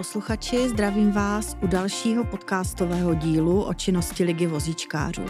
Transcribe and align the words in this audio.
Posluchači, 0.00 0.68
zdravím 0.68 1.12
vás 1.12 1.56
u 1.62 1.66
dalšího 1.66 2.24
podcastového 2.24 3.14
dílu 3.14 3.62
o 3.62 3.74
činnosti 3.74 4.24
Ligy 4.24 4.46
vozíčkářů. 4.46 5.22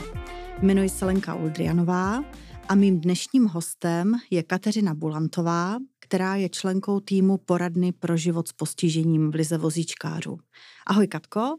Jmenuji 0.62 0.88
se 0.88 1.04
Lenka 1.04 1.34
Uldrianová 1.34 2.24
a 2.68 2.74
mým 2.74 3.00
dnešním 3.00 3.46
hostem 3.46 4.14
je 4.30 4.42
Kateřina 4.42 4.94
Bulantová, 4.94 5.78
která 6.00 6.36
je 6.36 6.48
členkou 6.48 7.00
týmu 7.00 7.38
poradny 7.38 7.92
pro 7.92 8.16
život 8.16 8.48
s 8.48 8.52
postižením 8.52 9.30
v 9.30 9.34
Lize 9.34 9.58
vozíčkářů. 9.58 10.38
Ahoj 10.86 11.06
Katko. 11.06 11.56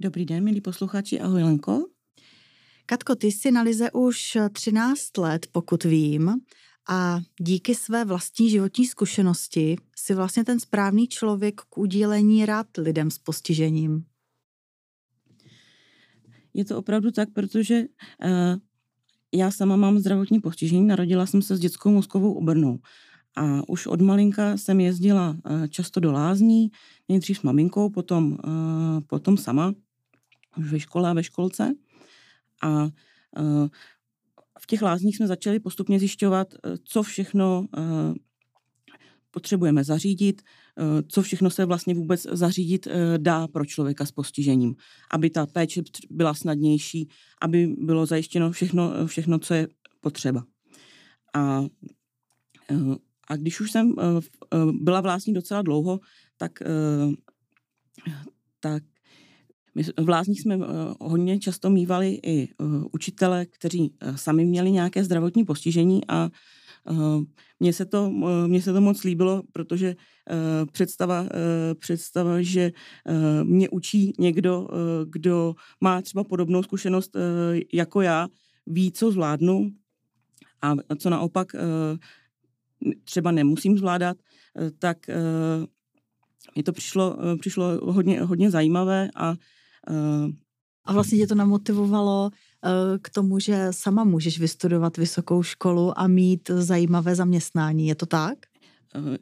Dobrý 0.00 0.24
den, 0.24 0.44
milí 0.44 0.60
posluchači, 0.60 1.20
ahoj 1.20 1.42
Lenko. 1.42 1.84
Katko, 2.86 3.14
ty 3.14 3.26
jsi 3.26 3.50
na 3.50 3.62
Lize 3.62 3.90
už 3.90 4.38
13 4.52 5.18
let, 5.18 5.46
pokud 5.52 5.84
vím, 5.84 6.32
a 6.88 7.20
díky 7.40 7.74
své 7.74 8.04
vlastní 8.04 8.50
životní 8.50 8.86
zkušenosti 8.86 9.76
si 9.96 10.14
vlastně 10.14 10.44
ten 10.44 10.60
správný 10.60 11.08
člověk 11.08 11.60
k 11.60 11.78
udílení 11.78 12.46
rád 12.46 12.66
lidem 12.78 13.10
s 13.10 13.18
postižením. 13.18 14.04
Je 16.54 16.64
to 16.64 16.78
opravdu 16.78 17.10
tak, 17.10 17.28
protože 17.32 17.82
uh, 17.82 18.30
já 19.34 19.50
sama 19.50 19.76
mám 19.76 19.98
zdravotní 19.98 20.40
postižení, 20.40 20.86
narodila 20.86 21.26
jsem 21.26 21.42
se 21.42 21.56
s 21.56 21.60
dětskou 21.60 21.90
mozkovou 21.90 22.32
obrnou. 22.32 22.78
A 23.36 23.68
už 23.68 23.86
od 23.86 24.00
malinka 24.00 24.56
jsem 24.56 24.80
jezdila 24.80 25.30
uh, 25.30 25.66
často 25.66 26.00
do 26.00 26.12
lázní, 26.12 26.70
nejdřív 27.08 27.38
s 27.38 27.42
maminkou, 27.42 27.90
potom, 27.90 28.32
uh, 28.32 29.00
potom 29.06 29.36
sama, 29.36 29.74
už 30.56 30.72
ve 30.72 30.80
škole 30.80 31.10
a 31.10 31.12
ve 31.12 31.24
školce. 31.24 31.74
A 32.62 32.88
v 34.60 34.66
těch 34.66 34.82
lázních 34.82 35.16
jsme 35.16 35.26
začali 35.26 35.60
postupně 35.60 35.98
zjišťovat, 35.98 36.54
eh, 36.54 36.76
co 36.84 37.02
všechno 37.02 37.66
eh, 37.76 38.14
potřebujeme 39.30 39.84
zařídit, 39.84 40.42
eh, 40.78 41.02
co 41.08 41.22
všechno 41.22 41.50
se 41.50 41.64
vlastně 41.64 41.94
vůbec 41.94 42.22
zařídit 42.22 42.88
dá 43.16 43.48
pro 43.48 43.64
člověka 43.64 44.06
s 44.06 44.12
postižením, 44.12 44.74
aby 45.10 45.30
ta 45.30 45.46
péče 45.46 45.82
byla 46.10 46.34
snadnější, 46.34 47.08
aby 47.42 47.66
bylo 47.66 48.06
zajištěno 48.06 48.52
všechno, 48.52 49.06
všechno 49.06 49.38
co 49.38 49.54
je 49.54 49.68
potřeba. 50.00 50.44
A, 51.34 51.64
a 53.28 53.36
když 53.36 53.60
už 53.60 53.72
jsem 53.72 53.94
byla 54.72 55.00
v 55.00 55.06
lázní 55.06 55.34
docela 55.34 55.62
dlouho, 55.62 56.00
tak, 56.36 56.52
tak 58.60 58.82
my 59.74 59.82
v 59.82 60.08
Lázních 60.08 60.40
jsme 60.40 60.56
uh, 60.56 60.64
hodně 61.00 61.38
často 61.38 61.70
mývali 61.70 62.20
i 62.22 62.48
uh, 62.58 62.84
učitele, 62.92 63.46
kteří 63.46 63.80
uh, 63.80 64.16
sami 64.16 64.44
měli 64.44 64.70
nějaké 64.70 65.04
zdravotní 65.04 65.44
postižení 65.44 66.00
a 66.08 66.30
mně 67.60 67.72
se, 67.72 67.84
to, 67.84 68.10
mně 68.46 68.62
se 68.62 68.72
to 68.72 68.80
moc 68.80 69.04
líbilo, 69.04 69.42
protože 69.52 69.94
představa, 70.72 71.26
představa, 71.78 72.42
že 72.42 72.72
mě 73.42 73.68
učí 73.68 74.12
někdo, 74.18 74.68
kdo 75.04 75.54
má 75.80 76.02
třeba 76.02 76.24
podobnou 76.24 76.62
zkušenost 76.62 77.16
jako 77.72 78.00
já, 78.00 78.28
ví, 78.66 78.92
co 78.92 79.10
zvládnu 79.10 79.70
a 80.62 80.74
co 80.98 81.10
naopak 81.10 81.52
třeba 83.04 83.30
nemusím 83.30 83.78
zvládat, 83.78 84.16
tak 84.78 84.98
mi 86.56 86.62
to 86.62 86.72
přišlo, 86.72 87.16
přišlo 87.40 87.92
hodně, 87.92 88.22
hodně 88.22 88.50
zajímavé 88.50 89.08
a 89.16 89.34
a 90.84 90.92
vlastně 90.92 91.18
tě 91.18 91.26
to 91.26 91.34
namotivovalo 91.34 92.30
eh, 92.64 92.68
k 93.02 93.10
tomu, 93.10 93.38
že 93.38 93.68
sama 93.70 94.04
můžeš 94.04 94.40
vystudovat 94.40 94.96
vysokou 94.96 95.42
školu 95.42 95.98
a 95.98 96.06
mít 96.06 96.50
zajímavé 96.50 97.14
zaměstnání. 97.14 97.86
Je 97.88 97.94
to 97.94 98.06
tak? 98.06 98.38
Eh, 98.94 99.18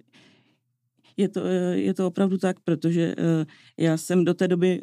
je 1.16 1.28
to, 1.28 1.44
eh, 1.44 1.76
je 1.76 1.94
to 1.94 2.06
opravdu 2.06 2.38
tak, 2.38 2.60
protože 2.60 3.14
já 3.78 3.96
jsem 3.96 4.24
do 4.24 4.34
té 4.34 4.48
doby, 4.48 4.80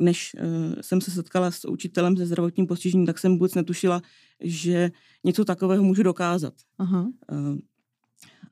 než 0.00 0.36
jsem 0.80 1.00
se 1.00 1.10
setkala 1.10 1.50
s 1.50 1.68
učitelem 1.68 2.16
se 2.16 2.26
zdravotním 2.26 2.66
postižením, 2.66 3.06
tak 3.06 3.18
jsem 3.18 3.32
vůbec 3.32 3.54
netušila, 3.54 4.02
že 4.40 4.90
něco 5.24 5.44
takového 5.44 5.82
můžu 5.82 6.02
dokázat. 6.02 6.54
Aha. 6.78 7.08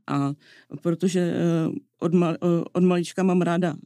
A 0.07 0.35
protože 0.83 1.35
od, 2.01 2.15
mal, 2.15 2.37
od 2.73 2.83
malička 2.83 3.23
mám 3.23 3.43
ráda, 3.43 3.77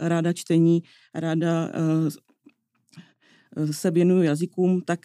ráda 0.00 0.32
čtení, 0.32 0.82
ráda 1.14 1.70
se 3.70 3.90
věnuju 3.90 4.22
jazykům, 4.22 4.80
tak, 4.80 5.00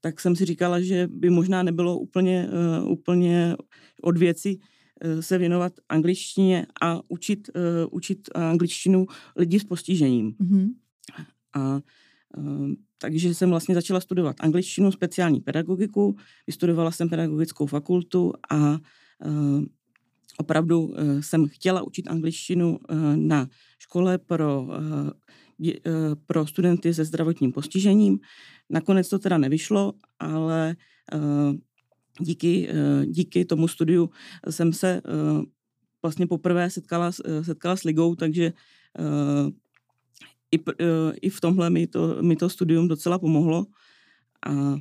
tak 0.00 0.20
jsem 0.20 0.36
si 0.36 0.44
říkala, 0.44 0.80
že 0.80 1.08
by 1.12 1.30
možná 1.30 1.62
nebylo 1.62 1.98
úplně, 1.98 2.48
úplně 2.88 3.56
od 4.02 4.18
věci 4.18 4.58
se 5.20 5.38
věnovat 5.38 5.72
angličtině 5.88 6.66
a 6.82 7.00
učit, 7.08 7.50
učit 7.90 8.28
angličtinu 8.34 9.06
lidi 9.36 9.60
s 9.60 9.64
postižením. 9.64 10.32
Mm-hmm. 10.32 10.68
A 11.54 11.80
takže 12.98 13.34
jsem 13.34 13.50
vlastně 13.50 13.74
začala 13.74 14.00
studovat 14.00 14.36
angličtinu, 14.40 14.92
speciální 14.92 15.40
pedagogiku, 15.40 16.16
vystudovala 16.46 16.90
jsem 16.90 17.08
pedagogickou 17.08 17.66
fakultu 17.66 18.32
a 18.50 18.78
opravdu 20.38 20.94
eh, 20.96 21.22
jsem 21.22 21.48
chtěla 21.48 21.82
učit 21.82 22.08
angličtinu 22.08 22.78
eh, 22.88 22.94
na 23.16 23.48
škole 23.78 24.18
pro, 24.18 24.68
eh, 24.72 25.90
pro 26.26 26.46
studenty 26.46 26.94
se 26.94 27.04
zdravotním 27.04 27.52
postižením. 27.52 28.18
Nakonec 28.70 29.08
to 29.08 29.18
teda 29.18 29.38
nevyšlo, 29.38 29.92
ale 30.18 30.76
díky, 32.20 32.68
díky 33.06 33.44
tomu 33.44 33.68
studiu 33.68 34.10
jsem 34.50 34.72
se 34.72 35.02
vlastně 36.02 36.26
poprvé 36.26 36.70
setkala, 36.70 37.12
setkala 37.42 37.76
s 37.76 37.82
ligou, 37.82 38.14
takže 38.14 38.52
i, 40.52 40.58
i 41.22 41.30
v 41.30 41.40
tomhle 41.40 41.70
mi 41.70 41.86
to, 41.86 42.22
mi 42.22 42.36
to 42.36 42.48
studium 42.48 42.88
docela 42.88 43.18
pomohlo. 43.18 43.66
A 44.46 44.76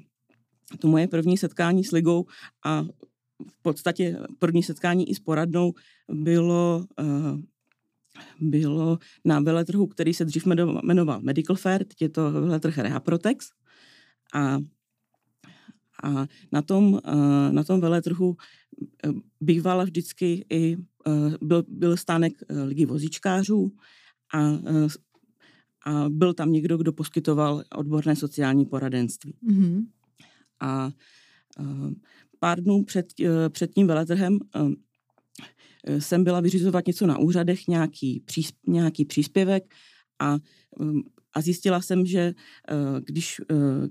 to 0.80 0.88
moje 0.88 1.08
první 1.08 1.38
setkání 1.38 1.84
s 1.84 1.92
ligou 1.92 2.26
a 2.66 2.86
v 3.48 3.62
podstatě 3.62 4.20
první 4.40 4.64
setkání 4.64 5.10
i 5.10 5.16
s 5.16 5.20
poradnou 5.20 5.74
bylo, 6.12 6.86
uh, 7.00 7.40
bylo 8.40 9.00
na 9.26 9.40
veletrhu, 9.40 9.88
který 9.88 10.14
se 10.14 10.26
dřív 10.26 10.46
jmenoval 10.84 11.22
Medical 11.22 11.56
Fair, 11.56 11.84
teď 11.84 12.02
je 12.02 12.10
to 12.10 12.32
veletrh 12.32 12.78
Rehaprotex. 12.78 13.50
A, 14.34 14.60
a 16.04 16.26
na 16.52 16.62
tom, 16.62 16.94
uh, 16.94 17.00
na 17.52 17.64
tom 17.64 17.82
veletrhu 17.82 18.38
eh, 19.06 19.10
bývala 19.42 19.84
vždycky 19.84 20.46
i, 20.50 20.78
byl, 21.42 21.64
byl 21.68 21.98
stánek 21.98 22.34
ligy 22.66 22.86
vozíčkářů 22.86 23.72
a, 24.34 24.40
a 25.86 26.10
byl 26.10 26.34
tam 26.34 26.52
někdo, 26.52 26.78
kdo 26.78 26.94
poskytoval 26.94 27.64
odborné 27.76 28.16
sociální 28.16 28.66
poradenství. 28.66 29.34
Mm-hmm. 29.50 29.86
A 30.60 30.92
pár 32.40 32.62
dnů 32.62 32.84
před, 32.84 33.06
eh, 33.20 33.50
před 33.50 33.72
tím 33.74 33.88
veletrhem 33.88 34.40
eh, 34.56 36.02
jsem 36.02 36.24
byla 36.24 36.40
vyřizovat 36.40 36.88
něco 36.88 37.08
na 37.08 37.18
úřadech, 37.18 37.68
nějaký, 37.68 38.24
nějaký 38.68 39.06
příspěvek 39.06 39.74
a, 40.20 40.38
mm, 40.80 41.02
a 41.34 41.42
zjistila 41.42 41.82
jsem, 41.82 42.06
že 42.06 42.20
eh, 42.20 43.02
když, 43.06 43.42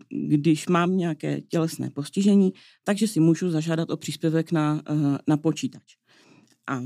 když 0.09 0.69
mám 0.69 0.97
nějaké 0.97 1.41
tělesné 1.41 1.91
postižení, 1.91 2.53
takže 2.85 3.09
si 3.09 3.21
můžu 3.21 3.51
zažádat 3.51 3.91
o 3.91 3.97
příspěvek 3.97 4.53
na, 4.53 4.83
na 5.27 5.37
počítač. 5.37 5.97
A 6.67 6.83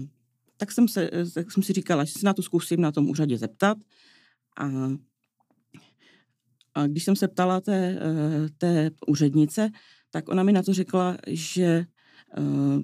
tak 0.56 0.72
jsem, 0.72 0.88
se, 0.88 1.10
tak 1.34 1.52
jsem 1.52 1.62
si 1.62 1.72
říkala, 1.72 2.04
že 2.04 2.12
se 2.12 2.26
na 2.26 2.32
to 2.32 2.42
zkusím 2.42 2.80
na 2.80 2.92
tom 2.92 3.10
úřadě 3.10 3.38
zeptat. 3.38 3.78
A, 4.58 4.66
a 6.74 6.86
když 6.86 7.04
jsem 7.04 7.16
se 7.16 7.28
ptala 7.28 7.60
té, 7.60 8.00
té 8.58 8.90
úřednice, 9.06 9.70
tak 10.10 10.28
ona 10.28 10.42
mi 10.42 10.52
na 10.52 10.62
to 10.62 10.74
řekla, 10.74 11.16
že, 11.26 11.86
uh, 12.38 12.80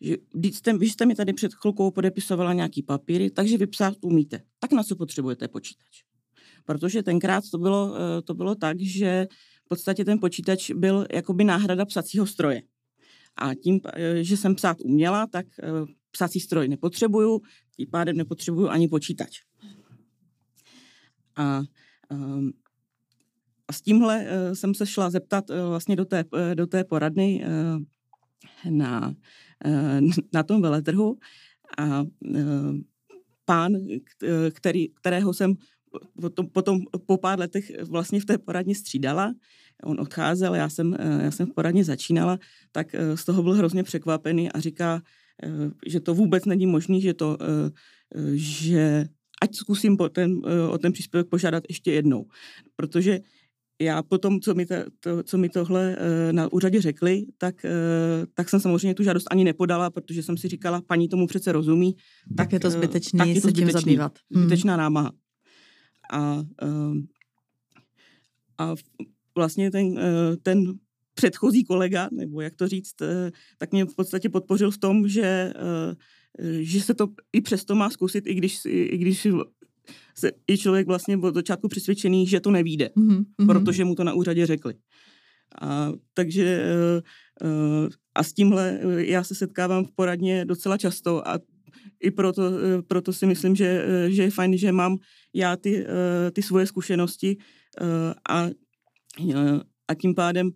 že 0.00 0.16
vy, 0.34 0.48
jste, 0.48 0.78
vy 0.78 0.90
jste 0.90 1.06
mi 1.06 1.14
tady 1.14 1.32
před 1.32 1.54
chvilkou 1.54 1.90
podepisovala 1.90 2.52
nějaký 2.52 2.82
papíry, 2.82 3.30
takže 3.30 3.58
vypsat 3.58 3.94
umíte. 4.00 4.42
Tak 4.58 4.72
na 4.72 4.82
co 4.82 4.96
potřebujete 4.96 5.48
počítač? 5.48 6.02
Protože 6.64 7.02
tenkrát 7.02 7.44
to 7.50 7.58
bylo, 7.58 7.86
uh, 7.86 7.96
to 8.24 8.34
bylo 8.34 8.54
tak, 8.54 8.80
že 8.80 9.26
v 9.64 9.68
podstatě 9.68 10.04
ten 10.04 10.18
počítač 10.18 10.70
byl 10.70 11.06
jakoby 11.12 11.44
náhrada 11.44 11.84
psacího 11.84 12.26
stroje. 12.26 12.62
A 13.36 13.54
tím, 13.54 13.74
uh, 13.74 13.80
že 14.20 14.36
jsem 14.36 14.54
psát 14.54 14.76
uměla, 14.80 15.26
tak 15.26 15.46
psací 16.10 16.40
stroj 16.40 16.68
nepotřebuju, 16.68 17.40
tím 17.76 17.90
pádem 17.90 18.16
nepotřebuju 18.16 18.68
ani 18.68 18.88
počítač. 18.88 19.40
A 21.36 21.62
um, 22.10 22.52
a 23.68 23.72
s 23.72 23.80
tímhle 23.80 24.20
uh, 24.20 24.54
jsem 24.54 24.74
se 24.74 24.86
šla 24.86 25.10
zeptat 25.10 25.50
uh, 25.50 25.56
vlastně 25.68 25.96
do 25.96 26.04
té, 26.04 26.24
uh, 26.24 26.54
do 26.54 26.66
té 26.66 26.84
poradny 26.84 27.44
na, 28.70 29.14
na 30.32 30.42
tom 30.42 30.62
veletrhu. 30.62 31.18
A 31.78 32.04
pán, 33.44 33.72
který, 34.52 34.88
kterého 34.88 35.34
jsem 35.34 35.54
potom, 36.20 36.46
potom 36.46 36.80
po 37.06 37.16
pár 37.16 37.38
letech 37.38 37.84
vlastně 37.84 38.20
v 38.20 38.24
té 38.24 38.38
poradně 38.38 38.74
střídala, 38.74 39.34
on 39.84 40.00
odcházel, 40.00 40.54
já 40.54 40.68
jsem, 40.68 40.96
já 41.22 41.30
jsem 41.30 41.46
v 41.46 41.54
poradně 41.54 41.84
začínala, 41.84 42.38
tak 42.72 42.94
z 43.14 43.24
toho 43.24 43.42
byl 43.42 43.52
hrozně 43.52 43.82
překvapený 43.82 44.52
a 44.52 44.60
říká, 44.60 45.02
že 45.86 46.00
to 46.00 46.14
vůbec 46.14 46.44
není 46.44 46.66
možné, 46.66 47.00
že 47.00 47.14
to, 47.14 47.38
že 48.34 49.08
ať 49.42 49.54
zkusím 49.54 49.96
ten, 50.12 50.40
o 50.70 50.78
ten 50.78 50.92
příspěvek 50.92 51.28
požádat 51.28 51.64
ještě 51.68 51.92
jednou, 51.92 52.26
protože 52.76 53.20
já 53.80 54.02
potom, 54.02 54.40
co 54.40 54.54
mi, 54.54 54.66
to, 54.66 54.74
to, 55.00 55.22
co 55.22 55.38
mi 55.38 55.48
tohle 55.48 55.96
uh, 55.96 56.32
na 56.32 56.52
úřadě 56.52 56.80
řekli, 56.80 57.26
tak, 57.38 57.54
uh, 57.64 58.26
tak 58.34 58.48
jsem 58.48 58.60
samozřejmě 58.60 58.94
tu 58.94 59.02
žádost 59.02 59.26
ani 59.30 59.44
nepodala, 59.44 59.90
protože 59.90 60.22
jsem 60.22 60.36
si 60.36 60.48
říkala, 60.48 60.80
paní 60.80 61.08
tomu 61.08 61.26
přece 61.26 61.52
rozumí. 61.52 61.94
Tak, 61.94 62.36
tak 62.36 62.52
je 62.52 62.60
to 62.60 62.70
zbytečný 62.70 63.18
tak 63.18 63.28
je 63.28 63.40
to 63.40 63.48
se 63.48 63.52
tím 63.52 63.70
zabývat. 63.70 64.18
Hmm. 64.34 64.42
Zbytečná 64.42 64.76
námaha. 64.76 65.12
A, 66.12 66.42
uh, 66.62 66.96
a 68.58 68.74
vlastně 69.34 69.70
ten, 69.70 70.00
ten 70.42 70.72
předchozí 71.14 71.64
kolega, 71.64 72.08
nebo 72.12 72.40
jak 72.40 72.54
to 72.54 72.68
říct, 72.68 72.94
tak 73.58 73.72
mě 73.72 73.84
v 73.84 73.94
podstatě 73.94 74.28
podpořil 74.28 74.70
v 74.70 74.78
tom, 74.78 75.08
že, 75.08 75.52
že 76.60 76.80
se 76.80 76.94
to 76.94 77.08
i 77.32 77.40
přesto 77.40 77.74
má 77.74 77.90
zkusit, 77.90 78.26
i 78.26 78.34
když, 78.34 78.58
i 78.64 78.98
když 78.98 79.26
se 80.14 80.30
i 80.50 80.58
člověk 80.58 80.86
vlastně 80.86 81.16
od 81.16 81.34
začátku 81.34 81.68
přesvědčený, 81.68 82.26
že 82.26 82.40
to 82.40 82.50
nevíde, 82.50 82.90
mm-hmm. 82.96 83.24
protože 83.46 83.84
mu 83.84 83.94
to 83.94 84.04
na 84.04 84.14
úřadě 84.14 84.46
řekli. 84.46 84.74
A, 85.62 85.92
takže 86.14 86.64
uh, 87.44 87.88
a 88.14 88.22
s 88.22 88.32
tímhle 88.32 88.80
eh, 88.82 89.04
já 89.04 89.24
se 89.24 89.34
setkávám 89.34 89.84
v 89.84 89.90
poradně 89.94 90.44
docela 90.44 90.76
často 90.76 91.28
a 91.28 91.38
i 92.02 92.10
proto, 92.10 92.42
proto 92.86 93.12
si 93.12 93.26
myslím, 93.26 93.56
že, 93.56 93.84
že 94.08 94.22
je 94.22 94.30
fajn, 94.30 94.58
že 94.58 94.72
mám 94.72 94.96
já 95.34 95.56
ty, 95.56 95.86
ty 96.32 96.42
svoje 96.42 96.66
zkušenosti 96.66 97.36
a, 98.28 98.48
a 99.88 99.94
tím 99.94 100.14
pádem 100.14 100.50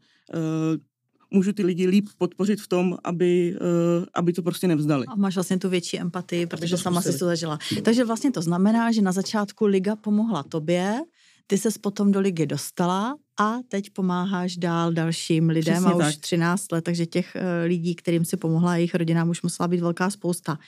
můžu 1.33 1.53
ty 1.53 1.65
lidi 1.65 1.87
líp 1.87 2.09
podpořit 2.19 2.61
v 2.61 2.69
tom, 2.69 2.97
aby, 3.05 3.57
uh, 3.61 4.05
aby 4.15 4.33
to 4.33 4.43
prostě 4.43 4.69
nevzdali. 4.69 5.07
A 5.07 5.17
máš 5.17 5.35
vlastně 5.35 5.59
tu 5.59 5.69
větší 5.69 6.01
empatii, 6.01 6.47
protože 6.47 6.79
sama 6.79 7.03
si 7.03 7.19
to 7.19 7.25
zažila. 7.25 7.59
Takže 7.83 8.05
vlastně 8.05 8.31
to 8.31 8.43
znamená, 8.43 8.93
že 8.93 9.03
na 9.03 9.13
začátku 9.13 9.67
Liga 9.67 9.97
pomohla 9.97 10.43
tobě, 10.43 11.01
ty 11.47 11.59
ses 11.59 11.79
potom 11.79 12.13
do 12.13 12.21
ligy 12.21 12.47
dostala 12.47 13.17
a 13.41 13.57
teď 13.69 13.91
pomáháš 13.91 14.57
dál 14.57 14.93
dalším 14.93 15.49
lidem 15.49 15.75
Přesně 15.75 15.93
a 15.93 15.97
už 16.09 16.15
tak. 16.15 16.21
13 16.21 16.73
let, 16.73 16.85
takže 16.85 17.07
těch 17.07 17.37
uh, 17.37 17.43
lidí, 17.67 17.95
kterým 17.95 18.25
si 18.25 18.37
pomohla, 18.37 18.77
jejich 18.77 18.95
rodinám 18.95 19.29
už 19.29 19.43
musela 19.43 19.69
být 19.69 19.81
velká 19.81 20.11
spousta. 20.11 20.59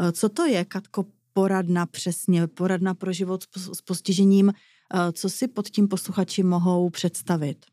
Uh, 0.00 0.10
co 0.10 0.28
to 0.28 0.44
je, 0.44 0.64
Katko, 0.64 1.06
poradna 1.32 1.86
přesně, 1.86 2.46
poradna 2.46 2.94
pro 2.94 3.12
život 3.12 3.44
s 3.72 3.80
postižením, 3.80 4.52
co 5.12 5.30
si 5.30 5.48
pod 5.48 5.68
tím 5.68 5.88
posluchači 5.88 6.42
mohou 6.42 6.90
představit? 6.90 7.66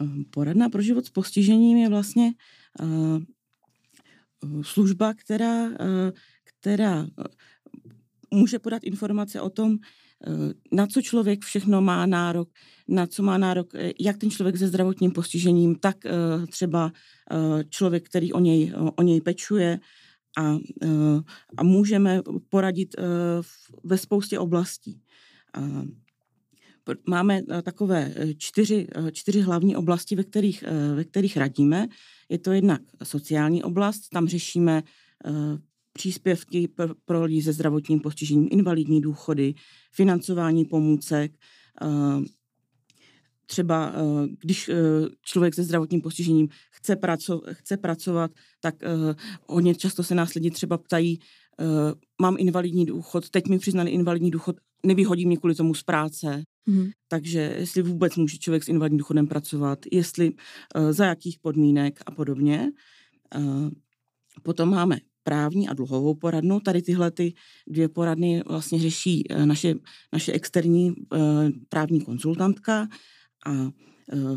Ehm, 0.00 0.24
poradna 0.30 0.68
pro 0.68 0.82
život 0.82 1.06
s 1.06 1.10
postižením 1.10 1.78
je 1.78 1.88
vlastně 1.88 2.32
uh, 2.82 3.20
služba, 4.62 5.14
která, 5.14 5.70
která 6.44 7.06
může 8.30 8.58
podat 8.58 8.84
informace 8.84 9.40
o 9.40 9.50
tom, 9.50 9.78
na 10.72 10.86
co 10.86 11.02
člověk 11.02 11.44
všechno 11.44 11.80
má 11.80 12.06
nárok, 12.06 12.48
na 12.88 13.06
co 13.06 13.22
má 13.22 13.38
nárok, 13.38 13.72
jak 14.00 14.16
ten 14.16 14.30
člověk 14.30 14.56
se 14.56 14.68
zdravotním 14.68 15.10
postižením, 15.10 15.74
tak 15.74 15.96
třeba 16.50 16.92
člověk, 17.68 18.08
který 18.08 18.32
o 18.32 18.40
něj, 18.40 18.72
o 18.96 19.02
něj 19.02 19.20
pečuje. 19.20 19.80
A, 20.38 20.58
a 21.56 21.62
můžeme 21.62 22.22
poradit 22.48 22.96
ve 23.84 23.98
spoustě 23.98 24.38
oblastí 24.38 25.02
máme 27.08 27.40
eh, 27.50 27.62
takové 27.62 28.12
eh, 28.16 28.34
čtyři, 28.34 28.86
eh, 28.94 29.12
čtyři 29.12 29.40
hlavní 29.40 29.76
oblasti, 29.76 30.16
ve 30.16 30.24
kterých, 30.24 30.64
ve 30.94 31.04
kterých 31.04 31.36
radíme. 31.36 31.86
Je 32.28 32.38
to 32.38 32.52
jednak 32.52 32.80
sociální 33.02 33.62
oblast, 33.62 34.08
tam 34.08 34.28
řešíme 34.28 34.82
příspěvky 35.92 36.68
pro 37.04 37.24
lidi 37.24 37.42
se 37.42 37.52
zdravotním 37.52 38.00
postižením, 38.00 38.48
invalidní 38.50 39.00
důchody, 39.00 39.54
financování 39.92 40.64
pomůcek, 40.64 41.32
třeba 43.46 43.92
když 44.40 44.70
člověk 45.22 45.54
se 45.54 45.62
zdravotním 45.62 46.00
postižením 46.00 46.48
chce, 46.70 46.94
praco- 46.94 47.42
chce 47.52 47.76
pracovat, 47.76 48.30
tak 48.60 48.74
hodně 49.46 49.74
často 49.74 50.02
se 50.02 50.14
nás 50.14 50.34
lidi 50.34 50.50
třeba 50.50 50.78
ptají, 50.78 51.18
mám 52.20 52.36
invalidní 52.38 52.86
důchod, 52.86 53.30
teď 53.30 53.48
mi 53.48 53.58
přiznali 53.58 53.90
invalidní 53.90 54.30
důchod, 54.30 54.56
nevyhodí 54.86 55.26
mě 55.26 55.36
kvůli 55.36 55.54
tomu 55.54 55.74
z 55.74 55.82
práce. 55.82 56.44
Mm. 56.66 56.90
Takže 57.08 57.56
jestli 57.58 57.82
vůbec 57.82 58.16
může 58.16 58.38
člověk 58.38 58.64
s 58.64 58.68
invalidním 58.68 58.98
důchodem 58.98 59.26
pracovat, 59.26 59.78
jestli 59.92 60.30
uh, 60.30 60.92
za 60.92 61.06
jakých 61.06 61.38
podmínek 61.38 62.00
a 62.06 62.10
podobně. 62.10 62.72
Uh, 63.36 63.70
potom 64.42 64.70
máme 64.70 64.98
právní 65.22 65.68
a 65.68 65.74
dluhovou 65.74 66.14
poradnu. 66.14 66.60
Tady 66.60 66.82
tyhle 66.82 67.10
ty 67.10 67.34
dvě 67.68 67.88
poradny 67.88 68.42
vlastně 68.46 68.80
řeší 68.80 69.28
uh, 69.28 69.46
naše, 69.46 69.74
naše 70.12 70.32
externí 70.32 70.94
právní 71.68 72.00
konzultantka 72.00 72.88
a 73.46 73.70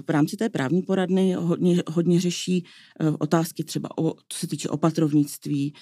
v 0.07 0.09
rámci 0.09 0.37
té 0.37 0.49
právní 0.49 0.81
poradny 0.81 1.33
hodně, 1.33 1.83
hodně 1.87 2.19
řeší 2.21 2.65
otázky 3.19 3.63
třeba 3.63 3.97
o, 3.97 4.13
co 4.29 4.39
se 4.39 4.47
týče 4.47 4.69
opatrovnictví, 4.69 5.73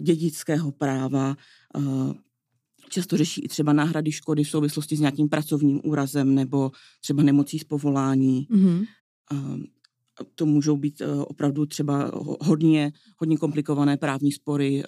dědického 0.00 0.72
práva, 0.72 1.36
Často 2.88 3.16
řeší 3.16 3.44
i 3.44 3.48
třeba 3.48 3.72
náhrady 3.72 4.12
škody 4.12 4.44
v 4.44 4.50
souvislosti 4.50 4.96
s 4.96 5.00
nějakým 5.00 5.28
pracovním 5.28 5.80
úrazem 5.84 6.34
nebo 6.34 6.70
třeba 7.00 7.22
nemocí 7.22 7.58
z 7.58 7.64
povolání. 7.64 8.46
Mm-hmm. 8.50 8.86
To 10.34 10.46
můžou 10.46 10.76
být 10.76 11.00
e, 11.00 11.06
opravdu 11.14 11.66
třeba 11.66 12.10
hodně, 12.40 12.92
hodně 13.18 13.36
komplikované 13.36 13.96
právní 13.96 14.32
spory 14.32 14.82
e, 14.82 14.84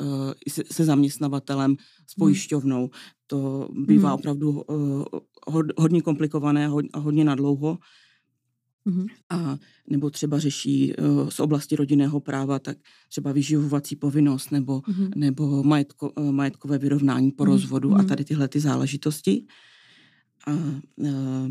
se, 0.51 0.63
se 0.73 0.85
zaměstnavatelem, 0.85 1.77
s 2.07 2.17
mhm. 2.17 2.19
pojišťovnou. 2.19 2.91
To 3.27 3.69
bývá 3.73 4.09
mm. 4.09 4.15
opravdu 4.15 4.61
e, 4.61 4.75
hodně 5.79 6.03
komplikované 6.03 6.71
a 6.93 6.99
hodně 6.99 7.25
nadlouho. 7.25 7.79
Mm-hmm. 8.87 9.07
A 9.31 9.59
nebo 9.91 10.11
třeba 10.11 10.39
řeší 10.39 10.97
uh, 10.97 11.29
z 11.29 11.41
oblasti 11.41 11.77
rodinného 11.77 12.21
práva, 12.21 12.59
tak 12.59 12.79
třeba 13.09 13.33
vyživovací 13.33 13.97
povinnost 13.97 14.51
nebo, 14.51 14.79
mm-hmm. 14.79 15.11
nebo 15.17 15.63
majetko, 15.63 16.11
uh, 16.11 16.33
majetkové 16.33 16.79
vyrovnání 16.79 17.31
po 17.31 17.45
mm-hmm. 17.45 17.47
rozvodu 17.47 17.95
a 17.95 17.99
mhm. 17.99 18.07
tady 18.07 18.25
tyhle 18.25 18.49
ty 18.49 18.61
záležitosti. 18.61 19.45
A, 20.47 20.53
uh, 20.97 21.49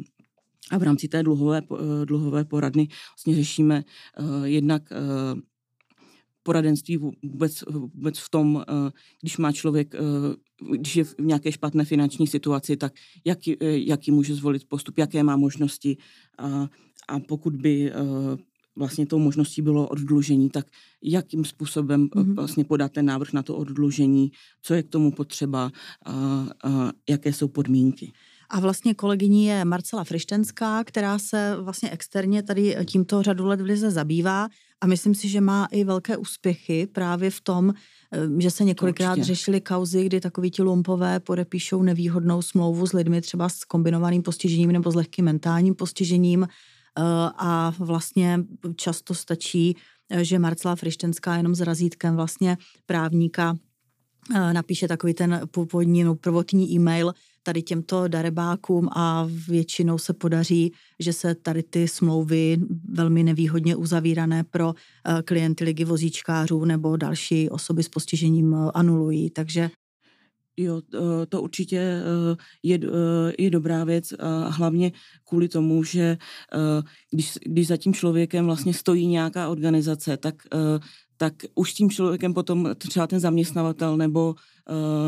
a 0.71 0.77
v 0.77 0.83
rámci 0.83 1.07
té 1.07 1.23
dluhové, 1.23 1.61
uh, 1.61 1.79
dluhové 2.05 2.45
poradny 2.45 2.87
vlastně 3.15 3.35
řešíme 3.35 3.83
uh, 4.19 4.43
jednak 4.43 4.91
uh, 4.91 5.39
poradenství 6.43 6.97
vůbec, 6.97 7.63
vůbec 7.69 8.19
v 8.19 8.29
tom, 8.29 8.63
když 9.21 9.37
má 9.37 9.51
člověk, 9.51 9.95
když 10.77 10.95
je 10.95 11.03
v 11.03 11.15
nějaké 11.19 11.51
špatné 11.51 11.85
finanční 11.85 12.27
situaci, 12.27 12.77
tak 12.77 12.93
jaký, 13.25 13.57
jaký 13.61 14.11
může 14.11 14.35
zvolit 14.35 14.67
postup, 14.67 14.97
jaké 14.97 15.23
má 15.23 15.37
možnosti 15.37 15.97
a, 16.37 16.69
a 17.09 17.19
pokud 17.19 17.55
by 17.55 17.91
vlastně 18.75 19.05
tou 19.05 19.19
možností 19.19 19.61
bylo 19.61 19.87
oddlužení, 19.87 20.49
tak 20.49 20.65
jakým 21.03 21.45
způsobem 21.45 22.07
mm-hmm. 22.07 22.35
vlastně 22.35 22.65
podat 22.65 22.91
ten 22.91 23.05
návrh 23.05 23.33
na 23.33 23.43
to 23.43 23.55
oddlužení, 23.55 24.31
co 24.61 24.73
je 24.73 24.83
k 24.83 24.89
tomu 24.89 25.11
potřeba, 25.11 25.71
a, 26.05 26.13
a 26.63 26.91
jaké 27.09 27.33
jsou 27.33 27.47
podmínky. 27.47 28.11
A 28.49 28.59
vlastně 28.59 28.93
kolegyní 28.93 29.45
je 29.45 29.65
Marcela 29.65 30.03
Frištenská, 30.03 30.83
která 30.83 31.19
se 31.19 31.55
vlastně 31.61 31.91
externě 31.91 32.43
tady 32.43 32.75
tímto 32.85 33.23
řadu 33.23 33.45
let 33.45 33.61
v 33.61 33.63
Lize 33.63 33.91
zabývá 33.91 34.47
a 34.81 34.87
myslím 34.87 35.15
si, 35.15 35.29
že 35.29 35.41
má 35.41 35.67
i 35.71 35.83
velké 35.83 36.17
úspěchy 36.17 36.87
právě 36.87 37.29
v 37.29 37.41
tom, 37.41 37.73
eh, 38.11 38.41
že 38.41 38.51
se 38.51 38.63
několikrát 38.63 39.11
Určitě. 39.11 39.25
řešily 39.25 39.61
kauzy, 39.61 40.05
kdy 40.05 40.21
takoví 40.21 40.51
ti 40.51 40.61
lumpové 40.61 41.19
podepíšou 41.19 41.81
nevýhodnou 41.81 42.41
smlouvu 42.41 42.87
s 42.87 42.93
lidmi 42.93 43.21
třeba 43.21 43.49
s 43.49 43.63
kombinovaným 43.63 44.23
postižením 44.23 44.71
nebo 44.71 44.91
s 44.91 44.95
lehkým 44.95 45.25
mentálním 45.25 45.75
postižením 45.75 46.43
eh, 46.43 46.47
a 47.37 47.73
vlastně 47.79 48.39
často 48.75 49.13
stačí, 49.13 49.77
eh, 50.09 50.23
že 50.23 50.39
Marcela 50.39 50.75
Frištenská 50.75 51.35
jenom 51.35 51.55
s 51.55 51.61
razítkem 51.61 52.15
vlastně 52.15 52.57
právníka 52.85 53.57
napíše 54.51 54.87
takový 54.87 55.13
ten 55.13 55.41
původní, 55.51 56.03
no, 56.03 56.15
prvotní 56.15 56.71
e-mail 56.71 57.13
tady 57.43 57.61
těmto 57.61 58.07
darebákům 58.07 58.89
a 58.91 59.27
většinou 59.47 59.97
se 59.97 60.13
podaří, 60.13 60.73
že 60.99 61.13
se 61.13 61.35
tady 61.35 61.63
ty 61.63 61.87
smlouvy 61.87 62.57
velmi 62.89 63.23
nevýhodně 63.23 63.75
uzavírané 63.75 64.43
pro 64.43 64.73
eh, 64.73 65.21
klienty 65.21 65.63
ligy 65.63 65.85
vozíčkářů 65.85 66.65
nebo 66.65 66.97
další 66.97 67.49
osoby 67.49 67.83
s 67.83 67.89
postižením 67.89 68.53
eh, 68.53 68.71
anulují. 68.73 69.29
Takže 69.29 69.69
Jo, 70.61 70.81
to 71.29 71.41
určitě 71.41 71.77
eh, 71.77 72.35
je, 72.63 72.79
je 73.39 73.49
dobrá 73.49 73.83
věc 73.83 74.13
a 74.19 74.49
hlavně 74.49 74.91
kvůli 75.27 75.47
tomu, 75.47 75.83
že 75.83 76.17
když, 77.11 77.37
když 77.45 77.67
za 77.67 77.77
tím 77.77 77.93
člověkem 77.93 78.45
vlastně 78.45 78.73
stojí 78.73 79.07
nějaká 79.07 79.49
organizace, 79.49 80.17
tak 80.17 80.35
tak 81.17 81.33
už 81.55 81.73
tím 81.73 81.89
člověkem 81.89 82.33
potom 82.33 82.69
třeba 82.77 83.07
ten 83.07 83.19
zaměstnavatel 83.19 83.97
nebo, 83.97 84.35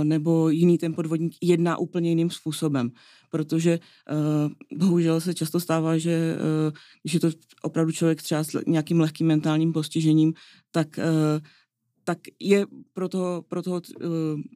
nebo 0.04 0.50
jiný 0.50 0.78
ten 0.78 0.94
podvodník 0.94 1.34
jedná 1.42 1.78
úplně 1.78 2.10
jiným 2.10 2.30
způsobem. 2.30 2.92
Protože 3.30 3.80
bohužel 4.78 5.22
se 5.22 5.34
často 5.34 5.60
stává, 5.60 5.98
že 5.98 6.36
když 7.04 7.14
je 7.14 7.20
to 7.20 7.30
opravdu 7.62 7.92
člověk 7.92 8.22
třeba 8.22 8.44
s 8.44 8.60
nějakým 8.68 9.00
lehkým 9.00 9.28
mentálním 9.28 9.74
postižením, 9.74 10.34
tak 10.72 11.00
tak 12.04 12.18
je 12.40 12.66
pro 12.94 13.10
toho, 13.10 13.44
pro 13.48 13.62
toho 13.62 13.82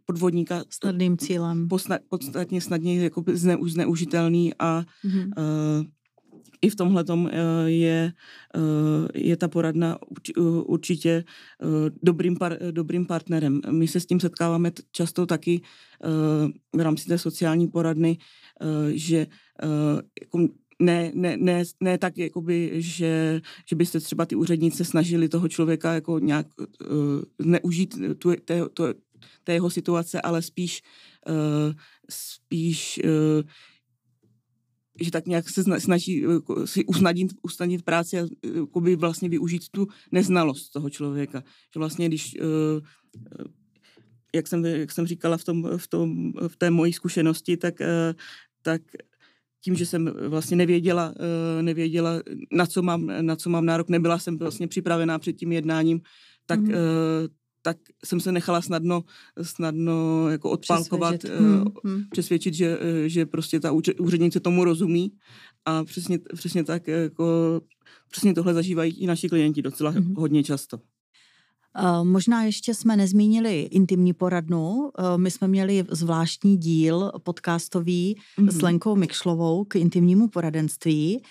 podvodníka 0.06 0.64
snadným 0.70 1.18
cílem. 1.18 1.68
podstatně 2.10 2.62
snadněji 2.62 3.04
jako 3.04 3.24
zne, 3.34 3.58
zneužitelný 3.66 4.54
a 4.60 4.86
mm-hmm. 5.06 5.32
uh, 5.38 5.86
i 6.62 6.70
v 6.70 6.76
tomhle 6.76 7.04
je, 7.66 8.14
je 9.14 9.38
ta 9.38 9.48
poradna 9.48 9.98
určitě 10.66 11.24
dobrým, 12.04 12.38
par, 12.38 12.58
dobrým 12.72 13.06
partnerem. 13.06 13.62
My 13.72 13.88
se 13.88 14.00
s 14.00 14.06
tím 14.06 14.20
setkáváme 14.20 14.72
často 14.92 15.26
taky 15.26 15.62
v 16.76 16.80
rámci 16.80 17.06
té 17.06 17.18
sociální 17.18 17.68
poradny, 17.68 18.18
že 18.94 19.28
jako 20.22 20.48
ne, 20.80 21.12
ne, 21.16 21.38
ne, 21.38 21.64
ne 21.84 21.98
tak, 21.98 22.18
jakoby, 22.18 22.72
že, 22.76 23.42
že 23.70 23.76
byste 23.76 24.00
třeba 24.00 24.26
ty 24.26 24.36
úředníci 24.36 24.86
snažili 24.86 25.30
toho 25.30 25.48
člověka 25.50 25.94
jako 25.94 26.20
nějak 26.20 26.48
uh, 26.60 27.22
zneužít 27.40 27.96
tu, 28.18 28.36
té, 28.46 28.70
to, 28.74 28.94
té 29.44 29.54
jeho 29.54 29.70
situace, 29.70 30.22
ale 30.22 30.42
spíš, 30.42 30.82
uh, 31.30 31.74
spíš 32.10 33.00
uh, 33.04 33.50
že 35.02 35.12
tak 35.12 35.26
nějak 35.26 35.50
se 35.50 35.64
snaží 35.80 36.22
jako, 36.22 36.68
si 36.68 36.86
usnadnit, 36.86 37.34
usnadnit 37.42 37.86
práci 37.86 38.20
a 38.20 38.26
vlastně 38.98 39.30
využít 39.30 39.70
tu 39.72 39.88
neznalost 40.12 40.70
toho 40.70 40.90
člověka. 40.90 41.44
Že 41.74 41.80
vlastně, 41.80 42.08
když 42.08 42.36
jak 44.36 44.48
jsem, 44.48 44.66
jak 44.66 44.92
jsem 44.92 45.08
říkala 45.08 45.38
v, 45.38 45.44
tom, 45.44 45.78
v, 45.78 45.88
tom, 45.88 46.34
v 46.48 46.56
té 46.56 46.70
mojí 46.70 46.94
zkušenosti, 46.94 47.58
tak, 47.58 47.76
tak 48.62 48.82
tím, 49.66 49.76
že 49.76 49.86
jsem 49.86 50.14
vlastně 50.28 50.58
nevěděla, 50.58 51.14
eh, 51.60 51.64
nevěděla 51.64 52.22
na, 52.52 52.66
co 52.66 52.82
mám, 52.82 53.12
na 53.22 53.36
co 53.36 53.50
mám 53.50 53.66
nárok, 53.66 53.90
nebyla 53.90 54.20
jsem 54.20 54.38
vlastně 54.38 54.68
připravená 54.68 55.20
před 55.20 55.34
tím 55.34 55.52
jednáním, 55.52 56.02
tak, 56.46 56.60
mm. 56.60 56.74
tak 57.62 57.78
jsem 58.06 58.20
se 58.20 58.32
nechala 58.32 58.62
snadno, 58.62 59.04
snadno 59.42 60.30
jako 60.30 60.50
odpálkovat, 60.50 61.18
přesvědčit, 61.18 61.84
mm. 61.84 62.04
přesvědčit 62.12 62.54
že, 62.54 62.80
že 63.06 63.26
prostě 63.26 63.60
ta 63.60 63.72
úřednice 64.00 64.40
tomu 64.40 64.64
rozumí 64.64 65.12
a 65.66 65.84
přesně, 65.84 66.20
přesně 66.36 66.64
tak 66.64 66.88
jako 66.88 67.62
přesně 68.12 68.34
tohle 68.34 68.54
zažívají 68.54 68.94
i 68.94 69.08
naši 69.08 69.30
klienti 69.30 69.62
docela 69.62 69.92
mm. 69.92 70.14
hodně 70.16 70.44
často. 70.44 70.80
Eh, 71.78 72.04
možná 72.04 72.44
ještě 72.44 72.74
jsme 72.74 72.96
nezmínili 72.98 73.62
intimní 73.62 74.14
poradnu. 74.14 74.92
Eh, 75.00 75.18
my 75.18 75.32
jsme 75.32 75.48
měli 75.48 75.86
zvláštní 75.90 76.58
díl 76.58 77.12
podcastový 77.24 78.18
mm-hmm. 78.38 78.52
s 78.52 78.62
Lenkou 78.62 78.96
Mikšlovou 78.96 79.66
k 79.66 79.76
intimnímu 79.76 80.28
poradenství. 80.28 81.22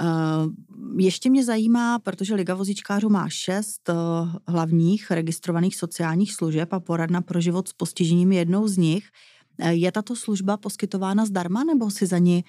Eh, 0.00 0.04
ještě 0.96 1.30
mě 1.30 1.44
zajímá, 1.44 1.98
protože 1.98 2.34
Liga 2.34 2.54
vozičkářů 2.54 3.08
má 3.08 3.28
šest 3.28 3.90
hlavních 4.46 5.10
registrovaných 5.10 5.76
sociálních 5.76 6.32
služeb 6.32 6.72
a 6.72 6.80
poradna 6.80 7.20
pro 7.20 7.40
život 7.40 7.68
s 7.68 7.72
postižením 7.72 8.32
je 8.32 8.38
jednou 8.38 8.68
z 8.68 8.76
nich. 8.76 9.04
Je 9.68 9.92
tato 9.92 10.16
služba 10.16 10.56
poskytována 10.56 11.26
zdarma 11.26 11.64
nebo 11.64 11.90
si 11.90 12.06
za 12.06 12.18
ní 12.18 12.44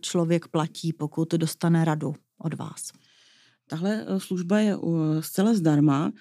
člověk 0.00 0.48
platí, 0.48 0.92
pokud 0.92 1.34
dostane 1.34 1.84
radu 1.84 2.14
od 2.38 2.54
vás? 2.54 2.92
Tahle 3.66 4.06
služba 4.18 4.58
je 4.58 4.76
zcela 5.20 5.54
zdarma. 5.54 6.12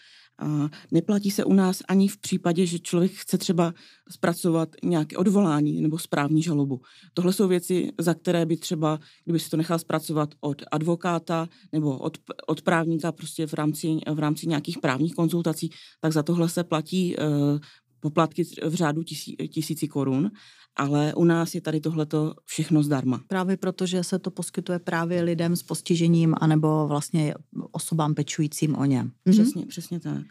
Neplatí 0.92 1.32
se 1.32 1.46
u 1.46 1.54
nás 1.54 1.82
ani 1.88 2.08
v 2.08 2.18
případě, 2.18 2.66
že 2.66 2.80
člověk 2.80 3.12
chce 3.12 3.38
třeba 3.38 3.74
zpracovat 4.10 4.70
nějaké 4.84 5.18
odvolání 5.18 5.82
nebo 5.82 5.98
správní 5.98 6.44
žalobu. 6.44 6.82
Tohle 7.14 7.34
jsou 7.34 7.48
věci, 7.48 7.92
za 8.00 8.14
které 8.14 8.46
by 8.46 8.58
třeba, 8.58 9.00
kdyby 9.24 9.40
si 9.40 9.50
to 9.50 9.58
nechal 9.58 9.80
zpracovat 9.80 10.30
od 10.40 10.62
advokáta 10.72 11.48
nebo 11.72 11.98
od, 11.98 12.18
od 12.48 12.62
právníka 12.62 13.12
prostě 13.12 13.48
v 13.48 13.54
rámci, 13.54 13.98
v 14.14 14.20
rámci 14.20 14.48
nějakých 14.48 14.78
právních 14.78 15.16
konzultací, 15.16 15.70
tak 16.00 16.14
za 16.14 16.24
tohle 16.24 16.50
se 16.50 16.64
platí 16.64 17.16
uh, 17.18 17.60
poplatky 18.02 18.44
v 18.44 18.74
řádu 18.74 19.04
tisí, 19.04 19.36
tisíci 19.36 19.88
korun, 19.88 20.32
ale 20.76 21.14
u 21.14 21.24
nás 21.24 21.56
je 21.56 21.62
tady 21.62 21.80
tohleto 21.80 22.34
všechno 22.46 22.84
zdarma. 22.84 23.24
Právě 23.28 23.58
protože 23.58 24.04
se 24.04 24.20
to 24.20 24.32
poskytuje 24.32 24.80
právě 24.80 25.22
lidem 25.22 25.56
s 25.56 25.64
postižením 25.64 26.36
anebo 26.42 26.88
vlastně 26.88 27.34
osobám 27.72 28.14
pečujícím 28.14 28.76
o 28.76 28.86
ně. 28.86 29.04
Mhm. 29.04 29.12
Přesně, 29.32 29.66
přesně 29.66 30.00
tak. 30.00 30.26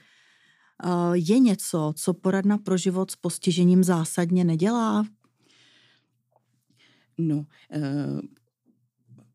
Je 1.12 1.38
něco, 1.38 1.92
co 1.96 2.14
poradna 2.14 2.58
pro 2.58 2.76
život 2.76 3.10
s 3.10 3.16
postižením 3.16 3.84
zásadně 3.84 4.44
nedělá? 4.44 5.04
No, 7.18 7.44
eh, 7.72 8.20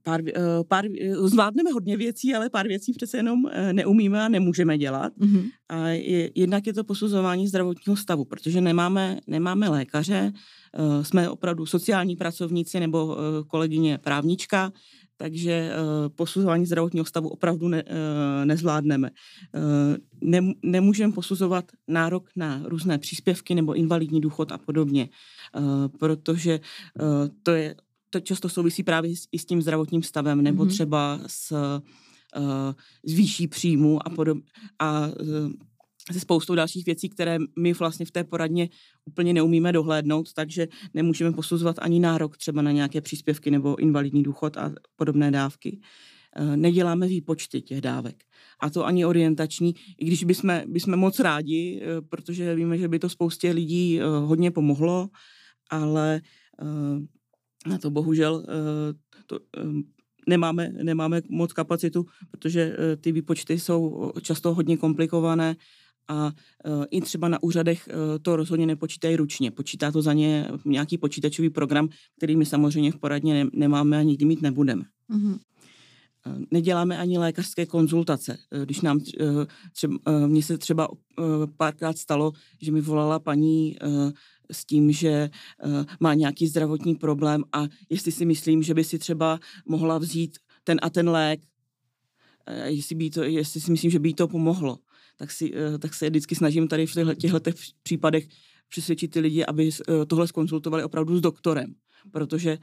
pár, 0.06 0.22
eh, 0.28 0.64
pár, 0.68 0.86
eh, 0.86 1.16
zvládneme 1.16 1.72
hodně 1.72 1.98
věcí, 1.98 2.34
ale 2.34 2.50
pár 2.50 2.68
věcí 2.68 2.94
přece 2.94 3.18
jenom 3.18 3.40
eh, 3.52 3.74
neumíme 3.74 4.26
a 4.26 4.30
nemůžeme 4.30 4.78
dělat. 4.78 5.14
Mm-hmm. 5.18 5.50
A 5.70 5.88
je, 5.88 6.32
jednak 6.36 6.68
je 6.68 6.74
to 6.74 6.84
posuzování 6.84 7.48
zdravotního 7.48 7.98
stavu, 7.98 8.26
protože 8.26 8.62
nemáme, 8.62 9.20
nemáme 9.28 9.70
lékaře, 9.70 10.32
jsme 11.02 11.30
opravdu 11.30 11.66
sociální 11.66 12.16
pracovníci 12.16 12.80
nebo 12.80 13.18
kolegyně 13.48 13.98
právnička, 13.98 14.72
takže 15.18 15.72
posuzování 16.16 16.66
zdravotního 16.66 17.06
stavu 17.06 17.30
opravdu 17.30 17.68
ne, 17.68 17.84
nezvládneme. 18.46 19.10
Ne, 20.22 20.40
nemůžeme 20.64 21.14
posuzovat 21.14 21.66
nárok 21.88 22.30
na 22.36 22.62
různé 22.66 22.98
příspěvky 22.98 23.56
nebo 23.56 23.74
invalidní 23.74 24.22
důchod 24.22 24.52
a 24.52 24.58
podobně, 24.58 25.10
protože 26.00 26.60
to 27.44 27.52
je 27.52 27.76
to 28.16 28.20
často 28.20 28.50
souvisí 28.50 28.84
právě 28.84 29.14
i 29.32 29.40
s 29.40 29.46
tím 29.46 29.62
zdravotním 29.62 30.04
stavem, 30.04 30.42
nebo 30.42 30.64
mm-hmm. 30.64 30.70
třeba 30.70 31.20
s, 31.28 31.52
uh, 31.52 32.74
s 33.06 33.14
výší 33.14 33.48
příjmu 33.48 34.08
a 34.08 34.10
podobně. 34.10 34.44
A 34.80 35.08
uh, 35.08 35.52
se 36.12 36.20
spoustou 36.20 36.56
dalších 36.56 36.86
věcí, 36.86 37.10
které 37.10 37.38
my 37.60 37.74
vlastně 37.74 38.06
v 38.06 38.12
té 38.12 38.24
poradně 38.24 38.70
úplně 39.06 39.34
neumíme 39.34 39.72
dohlédnout, 39.72 40.34
takže 40.34 40.68
nemůžeme 40.94 41.32
posuzovat 41.32 41.76
ani 41.80 42.00
nárok 42.00 42.38
třeba 42.38 42.62
na 42.62 42.72
nějaké 42.72 43.02
příspěvky 43.02 43.52
nebo 43.52 43.76
invalidní 43.76 44.24
důchod 44.24 44.58
a 44.58 44.72
podobné 44.96 45.32
dávky. 45.32 45.80
Uh, 46.40 46.56
neděláme 46.56 47.08
výpočty 47.08 47.62
těch 47.62 47.82
dávek. 47.82 48.24
A 48.60 48.70
to 48.70 48.86
ani 48.86 49.06
orientační, 49.06 49.76
i 49.98 50.06
když 50.06 50.24
bychom, 50.24 50.62
bychom 50.68 50.98
moc 50.98 51.20
rádi, 51.20 51.82
protože 52.10 52.56
víme, 52.56 52.78
že 52.78 52.88
by 52.88 53.00
to 53.00 53.10
spoustě 53.10 53.52
lidí 53.52 54.00
hodně 54.26 54.52
pomohlo, 54.52 55.10
ale 55.70 56.22
na 57.66 57.78
to 57.78 57.90
bohužel 57.90 58.46
eh, 58.48 58.94
to, 59.26 59.40
eh, 59.58 59.62
nemáme, 60.28 60.70
nemáme 60.84 61.22
moc 61.30 61.54
kapacitu, 61.54 62.06
protože 62.32 62.78
eh, 62.78 62.96
ty 62.96 63.12
výpočty 63.12 63.60
jsou 63.60 64.12
často 64.22 64.54
hodně 64.54 64.78
komplikované 64.78 65.56
a 66.08 66.32
i 66.92 67.02
třeba 67.02 67.28
na 67.28 67.44
úřadech 67.44 67.90
to 68.22 68.36
rozhodně 68.36 68.66
nepočítají 68.66 69.16
ručně. 69.16 69.52
Počítá 69.52 69.92
to 69.92 70.02
za 70.02 70.14
ně 70.14 70.48
nějaký 70.66 70.98
počítačový 70.98 71.50
program, 71.50 71.90
který 72.18 72.36
my 72.36 72.46
samozřejmě 72.46 72.92
v 72.92 72.98
poradně 72.98 73.48
nemáme 73.54 73.98
a 73.98 74.02
nikdy 74.02 74.26
mít 74.26 74.42
nebudeme. 74.42 74.84
Mm-hmm. 75.10 75.40
Neděláme 76.52 76.98
ani 76.98 77.18
lékařské 77.18 77.66
konzultace. 77.66 78.38
Když 78.64 78.82
nám 78.82 79.00
třeba, 79.72 79.98
mně 80.28 80.44
se 80.44 80.58
třeba 80.58 80.88
párkrát 81.58 81.98
stalo, 81.98 82.32
že 82.62 82.72
mi 82.72 82.82
volala 82.82 83.20
paní 83.20 83.78
s 84.52 84.66
tím, 84.66 84.92
že 84.92 85.30
uh, 85.66 85.86
má 86.00 86.14
nějaký 86.14 86.48
zdravotní 86.48 86.96
problém 86.96 87.44
a 87.54 87.68
jestli 87.90 88.12
si 88.12 88.26
myslím, 88.26 88.64
že 88.64 88.74
by 88.74 88.84
si 88.84 89.00
třeba 89.00 89.40
mohla 89.66 89.98
vzít 89.98 90.38
ten 90.64 90.80
a 90.82 90.90
ten 90.90 91.10
lék, 91.10 91.42
jestli, 92.66 92.96
by 92.96 93.10
to, 93.10 93.24
jestli 93.24 93.62
si 93.62 93.72
myslím, 93.72 93.92
že 93.92 94.00
by 94.00 94.10
jí 94.10 94.14
to 94.14 94.28
pomohlo, 94.28 94.78
tak, 95.18 95.32
si, 95.32 95.54
uh, 95.54 95.78
tak 95.78 95.94
se 95.94 96.10
vždycky 96.10 96.36
snažím 96.36 96.68
tady 96.68 96.86
v 96.86 97.16
těchto 97.16 97.40
případech 97.84 98.28
přesvědčit 98.70 99.12
ty 99.12 99.20
lidi, 99.20 99.46
aby 99.46 99.70
uh, 99.70 100.06
tohle 100.06 100.28
skonsultovali 100.28 100.84
opravdu 100.84 101.18
s 101.18 101.22
doktorem, 101.22 101.76
protože, 102.12 102.58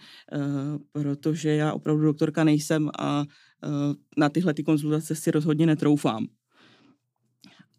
protože 0.93 1.51
já 1.51 1.73
opravdu 1.73 2.03
doktorka 2.03 2.45
nejsem 2.45 2.91
a 2.99 3.25
na 4.17 4.29
tyhle 4.29 4.55
ty 4.55 4.62
konzultace 4.62 5.15
si 5.15 5.31
rozhodně 5.31 5.67
netroufám. 5.67 6.27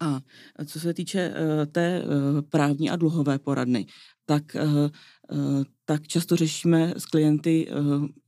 A 0.00 0.20
co 0.66 0.80
se 0.80 0.94
týče 0.94 1.30
uh, 1.30 1.66
té 1.72 2.04
uh, 2.04 2.40
právní 2.40 2.90
a 2.90 2.96
dluhové 2.96 3.38
poradny, 3.38 3.86
tak, 4.26 4.56
uh, 4.64 5.62
tak 5.84 6.06
často 6.06 6.36
řešíme 6.36 6.94
s 6.96 7.06
klienty 7.06 7.68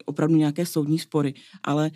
opravdu 0.04 0.36
nějaké 0.36 0.66
soudní 0.66 0.98
spory, 0.98 1.34
ale 1.62 1.90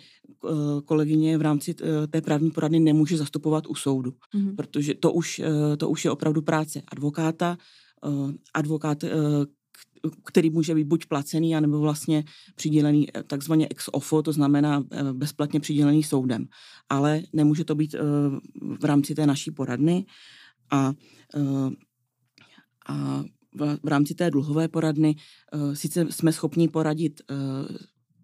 kolegyně 0.85 1.37
v 1.37 1.41
rámci 1.41 1.75
té 2.09 2.21
právní 2.21 2.51
poradny 2.51 2.79
nemůže 2.79 3.17
zastupovat 3.17 3.67
u 3.67 3.75
soudu, 3.75 4.11
mm-hmm. 4.11 4.55
protože 4.55 4.93
to 4.93 5.11
už, 5.11 5.41
to 5.77 5.89
už 5.89 6.05
je 6.05 6.11
opravdu 6.11 6.41
práce 6.41 6.81
advokáta. 6.87 7.57
Advokát, 8.53 9.03
který 10.25 10.49
může 10.49 10.75
být 10.75 10.87
buď 10.87 11.05
placený, 11.05 11.55
anebo 11.55 11.79
vlastně 11.79 12.23
přidělený 12.55 13.07
eh, 13.17 13.23
takzvaně 13.23 13.67
ex 13.71 13.89
ofo, 13.91 14.21
to 14.21 14.31
znamená 14.31 14.83
eh, 14.91 15.13
bezplatně 15.13 15.59
přidělený 15.59 16.03
soudem. 16.03 16.45
Ale 16.89 17.21
nemůže 17.33 17.63
to 17.63 17.75
být 17.75 17.95
eh, 17.95 17.99
v 18.79 18.85
rámci 18.85 19.15
té 19.15 19.25
naší 19.25 19.51
poradny 19.51 20.05
a, 20.71 20.93
a 22.87 23.23
v 23.83 23.87
rámci 23.87 24.15
té 24.15 24.31
dluhové 24.31 24.67
poradny 24.67 25.15
sice 25.73 26.05
jsme 26.09 26.31
schopni 26.31 26.67
poradit 26.67 27.21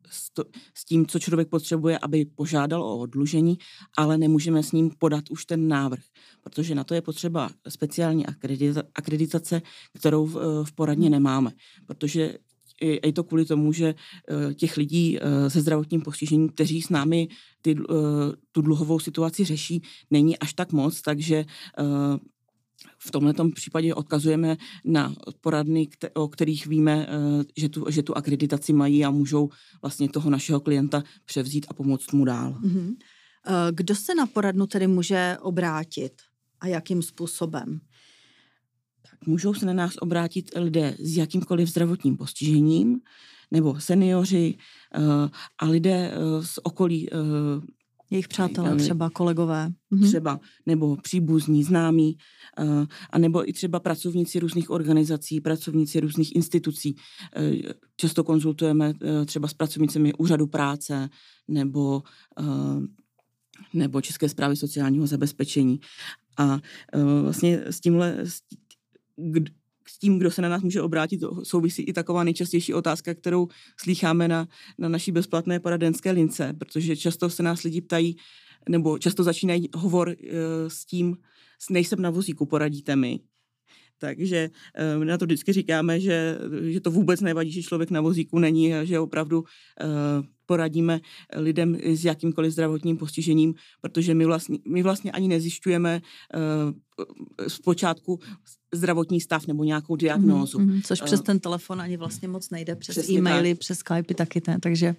s, 0.09 0.29
to, 0.33 0.43
s 0.73 0.85
tím, 0.85 1.05
co 1.05 1.19
člověk 1.19 1.49
potřebuje, 1.49 1.99
aby 1.99 2.25
požádal 2.25 2.83
o 2.83 2.97
odlužení, 2.97 3.57
ale 3.97 4.17
nemůžeme 4.17 4.63
s 4.63 4.71
ním 4.71 4.91
podat 4.97 5.23
už 5.29 5.45
ten 5.45 5.67
návrh, 5.67 6.03
protože 6.41 6.75
na 6.75 6.83
to 6.83 6.93
je 6.93 7.01
potřeba 7.01 7.49
speciální 7.69 8.25
akreditace, 8.95 9.61
kterou 9.99 10.25
v, 10.25 10.63
v 10.63 10.71
poradně 10.73 11.09
nemáme, 11.09 11.51
protože 11.85 12.37
je 12.81 13.13
to 13.13 13.23
kvůli 13.23 13.45
tomu, 13.45 13.73
že 13.73 13.95
eh, 13.95 14.53
těch 14.53 14.77
lidí 14.77 15.19
eh, 15.19 15.49
se 15.49 15.61
zdravotním 15.61 16.01
postižením, 16.01 16.49
kteří 16.49 16.81
s 16.81 16.89
námi 16.89 17.27
ty, 17.61 17.75
eh, 17.79 17.93
tu 18.51 18.61
dluhovou 18.61 18.99
situaci 18.99 19.45
řeší, 19.45 19.81
není 20.11 20.39
až 20.39 20.53
tak 20.53 20.71
moc, 20.71 21.01
takže 21.01 21.45
v 22.99 23.11
tomto 23.11 23.49
případě 23.49 23.93
odkazujeme 23.93 24.57
na 24.85 25.13
poradny, 25.41 25.87
o 26.13 26.27
kterých 26.27 26.67
víme, 26.67 27.07
že 27.57 27.69
tu, 27.69 27.85
že 27.89 28.03
tu 28.03 28.17
akreditaci 28.17 28.73
mají 28.73 29.05
a 29.05 29.11
můžou 29.11 29.49
vlastně 29.81 30.09
toho 30.09 30.29
našeho 30.29 30.59
klienta 30.59 31.03
převzít 31.25 31.65
a 31.69 31.73
pomoct 31.73 32.11
mu 32.11 32.25
dál. 32.25 32.59
Mm-hmm. 32.61 32.95
Kdo 33.71 33.95
se 33.95 34.15
na 34.15 34.25
poradnu 34.25 34.67
tedy 34.67 34.87
může 34.87 35.37
obrátit 35.41 36.13
a 36.59 36.67
jakým 36.67 37.01
způsobem? 37.01 37.79
můžou 39.25 39.53
se 39.53 39.65
na 39.65 39.73
nás 39.73 39.93
obrátit 39.99 40.51
lidé 40.55 40.95
s 40.99 41.17
jakýmkoliv 41.17 41.69
zdravotním 41.69 42.17
postižením, 42.17 42.99
nebo 43.51 43.79
seniori 43.79 44.57
uh, 44.97 45.29
a 45.59 45.65
lidé 45.65 46.11
z 46.41 46.59
okolí. 46.63 47.09
Jejich 48.09 48.27
přátelé, 48.27 48.75
třeba 48.75 49.09
kolegové. 49.09 49.69
Mhm. 49.89 50.07
Třeba, 50.07 50.39
nebo 50.65 50.97
příbuzní, 50.97 51.63
známí, 51.63 52.17
uh, 52.59 52.85
a 53.09 53.17
nebo 53.17 53.49
i 53.49 53.53
třeba 53.53 53.79
pracovníci 53.79 54.39
různých 54.39 54.69
organizací, 54.69 55.41
pracovníci 55.41 55.99
různých 55.99 56.35
institucí. 56.35 56.95
Uh, 56.95 57.71
často 57.95 58.23
konzultujeme 58.23 58.89
uh, 58.89 59.25
třeba 59.25 59.47
s 59.47 59.53
pracovnicemi 59.53 60.13
úřadu 60.13 60.47
práce 60.47 61.09
nebo, 61.47 62.03
nebo 63.73 64.01
České 64.01 64.29
zprávy 64.29 64.55
sociálního 64.55 65.07
zabezpečení. 65.07 65.79
A 66.37 66.59
vlastně 67.21 67.61
s 67.65 67.79
tímhle, 67.79 68.23
s 69.89 69.99
tím, 69.99 70.19
kdo 70.19 70.31
se 70.31 70.41
na 70.41 70.49
nás 70.49 70.63
může 70.63 70.81
obrátit, 70.81 71.23
souvisí 71.43 71.83
i 71.83 71.93
taková 71.93 72.23
nejčastější 72.23 72.73
otázka, 72.73 73.13
kterou 73.13 73.47
slýcháme 73.79 74.27
na, 74.27 74.47
na 74.77 74.89
naší 74.89 75.11
bezplatné 75.11 75.59
poradenské 75.59 76.11
lince, 76.11 76.53
protože 76.59 76.97
často 76.97 77.29
se 77.29 77.43
nás 77.43 77.63
lidi 77.63 77.81
ptají, 77.81 78.17
nebo 78.69 78.97
často 78.99 79.23
začínají 79.23 79.69
hovor 79.75 80.07
uh, 80.07 80.15
s 80.67 80.85
tím, 80.85 81.17
nejsem 81.69 82.01
na 82.01 82.09
vozíku, 82.09 82.45
poradíte 82.45 82.95
mi. 82.95 83.19
Takže 83.99 84.49
uh, 84.97 85.05
na 85.05 85.17
to 85.17 85.25
vždycky 85.25 85.53
říkáme, 85.53 85.99
že, 85.99 86.37
že 86.69 86.79
to 86.79 86.91
vůbec 86.91 87.21
nevadí, 87.21 87.51
že 87.51 87.63
člověk 87.63 87.91
na 87.91 88.01
vozíku 88.01 88.39
není 88.39 88.75
a 88.75 88.83
že 88.83 88.99
opravdu 88.99 89.39
uh, 89.39 89.45
poradíme 90.45 90.99
lidem 91.35 91.77
s 91.83 92.05
jakýmkoliv 92.05 92.51
zdravotním 92.51 92.97
postižením, 92.97 93.53
protože 93.81 94.13
my 94.13 94.25
vlastně, 94.25 94.59
my 94.67 94.83
vlastně 94.83 95.11
ani 95.11 95.27
nezjišťujeme 95.27 96.01
uh, 96.01 97.47
zpočátku 97.47 98.19
zdravotní 98.73 99.21
stav 99.21 99.47
nebo 99.47 99.63
nějakou 99.63 99.95
diagnózu. 99.95 100.59
Mm-hmm, 100.59 100.81
což 100.85 101.01
přes 101.01 101.21
ten 101.21 101.39
telefon 101.39 101.81
ani 101.81 101.97
vlastně 101.97 102.27
moc 102.27 102.49
nejde, 102.49 102.75
přes 102.75 102.93
Přesně 102.93 103.17
e-maily, 103.17 103.53
tak. 103.53 103.59
přes 103.59 103.77
Skype 103.77 104.13
taky 104.13 104.41
ten, 104.41 104.59
takže... 104.59 104.95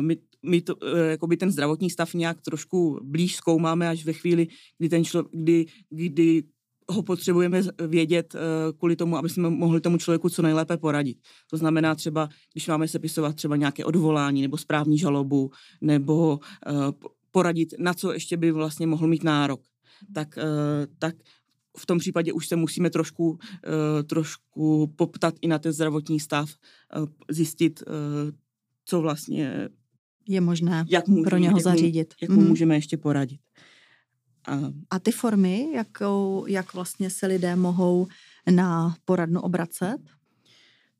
My, 0.00 0.16
my 0.42 0.60
to, 0.60 0.76
jakoby 1.10 1.36
ten 1.36 1.50
zdravotní 1.50 1.90
stav 1.90 2.14
nějak 2.14 2.40
trošku 2.40 3.00
blíž 3.02 3.36
zkoumáme 3.36 3.88
až 3.88 4.04
ve 4.04 4.12
chvíli, 4.12 4.48
kdy 4.78 4.88
ten 4.88 5.04
člo, 5.04 5.24
kdy, 5.32 5.66
kdy 5.90 6.42
ho 6.90 7.02
potřebujeme 7.02 7.62
vědět 7.86 8.34
uh, 8.34 8.78
kvůli 8.78 8.96
tomu, 8.96 9.16
aby 9.16 9.28
jsme 9.28 9.50
mohli 9.50 9.80
tomu 9.80 9.98
člověku 9.98 10.28
co 10.28 10.42
nejlépe 10.42 10.76
poradit. 10.76 11.18
To 11.50 11.56
znamená 11.56 11.94
třeba, 11.94 12.28
když 12.52 12.68
máme 12.68 12.88
sepisovat 12.88 13.36
třeba 13.36 13.56
nějaké 13.56 13.84
odvolání 13.84 14.42
nebo 14.42 14.56
správní 14.56 14.98
žalobu, 14.98 15.50
nebo 15.80 16.40
uh, 16.72 16.90
poradit, 17.30 17.74
na 17.78 17.94
co 17.94 18.12
ještě 18.12 18.36
by 18.36 18.52
vlastně 18.52 18.86
mohl 18.86 19.06
mít 19.06 19.24
nárok, 19.24 19.60
tak, 20.14 20.28
uh, 20.36 20.94
tak 20.98 21.14
v 21.76 21.86
tom 21.86 21.98
případě 21.98 22.32
už 22.32 22.48
se 22.48 22.56
musíme 22.56 22.90
trošku, 22.90 23.38
trošku 24.06 24.92
poptat 24.96 25.34
i 25.40 25.48
na 25.48 25.58
ten 25.58 25.72
zdravotní 25.72 26.20
stav, 26.20 26.50
zjistit, 27.30 27.82
co 28.84 29.00
vlastně 29.00 29.68
je 30.28 30.40
možné 30.40 30.84
jak 30.88 31.04
pro 31.24 31.38
něho 31.38 31.56
jak 31.56 31.62
zařídit. 31.62 32.14
Jak 32.22 32.30
mu 32.30 32.40
mm. 32.40 32.48
můžeme 32.48 32.74
ještě 32.74 32.96
poradit. 32.96 33.40
A, 34.90 34.98
ty 34.98 35.12
formy, 35.12 35.72
jakou, 35.74 36.46
jak 36.46 36.74
vlastně 36.74 37.10
se 37.10 37.26
lidé 37.26 37.56
mohou 37.56 38.06
na 38.50 38.96
poradnu 39.04 39.40
obracet? 39.40 39.98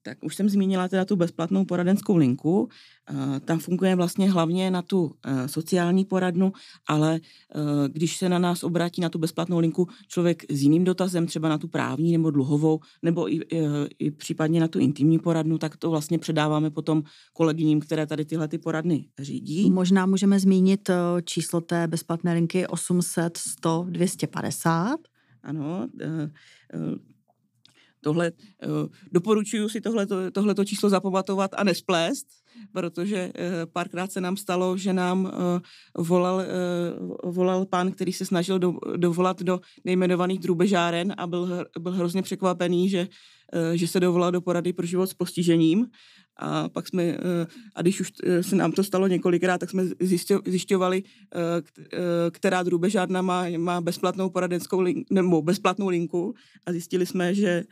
Tak 0.03 0.19
už 0.25 0.37
jsem 0.37 0.49
zmínila 0.49 0.89
teda 0.89 1.05
tu 1.05 1.17
bezplatnou 1.17 1.65
poradenskou 1.65 2.17
linku. 2.17 2.69
Tam 3.45 3.59
funguje 3.59 3.97
vlastně 3.97 4.31
hlavně 4.31 4.71
na 4.71 4.83
tu 4.83 5.15
e, 5.25 5.49
sociální 5.49 6.05
poradnu, 6.05 6.53
ale 6.87 7.17
e, 7.17 7.21
když 7.89 8.17
se 8.17 8.29
na 8.29 8.39
nás 8.39 8.65
obrátí 8.65 9.01
na 9.01 9.09
tu 9.09 9.19
bezplatnou 9.19 9.59
linku 9.59 9.89
člověk 10.09 10.53
s 10.53 10.63
jiným 10.63 10.85
dotazem, 10.85 11.27
třeba 11.27 11.49
na 11.49 11.59
tu 11.59 11.69
právní 11.69 12.13
nebo 12.13 12.31
dluhovou, 12.31 12.81
nebo 13.03 13.33
i, 13.33 13.41
i 13.99 14.11
případně 14.11 14.61
na 14.61 14.69
tu 14.69 14.79
intimní 14.79 15.19
poradnu, 15.19 15.59
tak 15.59 15.77
to 15.77 15.91
vlastně 15.91 16.19
předáváme 16.19 16.71
potom 16.71 17.03
kolegyním, 17.33 17.81
které 17.81 18.07
tady 18.07 18.25
tyhle 18.25 18.49
ty 18.49 18.59
poradny 18.59 19.09
řídí. 19.19 19.71
Možná 19.71 20.07
můžeme 20.07 20.41
zmínit 20.41 20.91
číslo 21.25 21.61
té 21.61 21.87
bezplatné 21.87 22.33
linky 22.33 22.67
800 22.67 23.37
100 23.37 23.87
250. 23.91 25.01
Ano, 25.43 25.89
tohle, 28.01 28.33
uh, 28.67 28.89
doporučuji 29.13 29.69
si 29.69 29.81
tohleto, 29.81 30.31
tohleto 30.31 30.65
číslo 30.65 30.89
zapamatovat 30.89 31.51
a 31.57 31.65
nesplést, 31.65 32.27
protože 32.73 33.27
uh, 33.27 33.73
párkrát 33.73 34.13
se 34.13 34.21
nám 34.21 34.37
stalo, 34.37 34.77
že 34.77 34.93
nám 34.93 35.25
uh, 35.25 35.31
volal, 36.07 36.43
volal 37.25 37.67
pán, 37.67 37.93
který 37.93 38.13
se 38.13 38.27
snažil 38.27 38.59
do, 38.59 38.75
dovolat 38.97 39.43
do 39.43 39.61
nejmenovaných 39.85 40.39
drůbežáren 40.39 41.15
a 41.19 41.27
byl, 41.27 41.67
byl 41.79 41.93
hrozně 41.93 42.23
překvapený, 42.23 42.89
že, 42.89 43.09
že 43.75 43.89
se 43.89 44.01
dovolal 44.01 44.33
do 44.33 44.41
porady 44.41 44.73
pro 44.73 44.87
život 44.87 45.07
s 45.07 45.15
postižením 45.15 45.87
a 46.41 46.69
pak 46.69 46.89
jsme, 46.89 47.03
eh, 47.03 47.19
a 47.75 47.83
když 47.83 48.01
už 48.01 48.13
eh, 48.25 48.43
se 48.43 48.57
nám 48.57 48.73
to 48.73 48.85
stalo 48.85 49.07
několikrát, 49.07 49.59
tak 49.59 49.71
jsme 49.71 49.85
zjišťovali, 50.47 51.03
eh, 51.03 51.41
která 52.31 52.63
drůbežárna 52.63 53.23
má, 53.23 53.45
má 53.59 53.81
bezplatnou 53.81 54.31
poradenskou 54.31 54.81
linku, 54.81 55.15
nebo 55.15 55.43
bezplatnou 55.43 55.89
linku 55.89 56.35
a 56.67 56.73
zjistili 56.73 57.07
jsme, 57.07 57.35
že, 57.35 57.65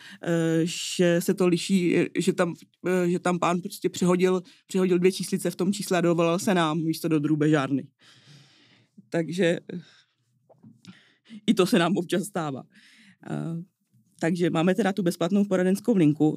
že 0.64 1.20
se 1.20 1.34
to 1.34 1.46
liší, 1.46 1.96
že 2.18 2.32
tam, 2.32 2.54
že 3.06 3.18
tam 3.18 3.38
pán 3.38 3.60
prostě 3.60 3.88
přehodil, 3.88 4.42
přehodil 4.66 4.98
dvě 4.98 5.12
číslice 5.12 5.50
v 5.50 5.56
tom 5.56 5.72
čísle 5.72 5.98
a 5.98 6.00
dovolal 6.00 6.38
se 6.38 6.54
nám 6.54 6.78
místo 6.78 7.08
do 7.08 7.18
drůbežárny. 7.18 7.86
Takže 9.08 9.58
i 11.46 11.54
to 11.54 11.66
se 11.66 11.78
nám 11.78 11.96
občas 11.96 12.22
stává. 12.22 12.62
Takže 14.20 14.50
máme 14.50 14.74
teda 14.74 14.92
tu 14.92 15.02
bezplatnou 15.02 15.44
poradenskou 15.44 15.96
linku. 15.96 16.36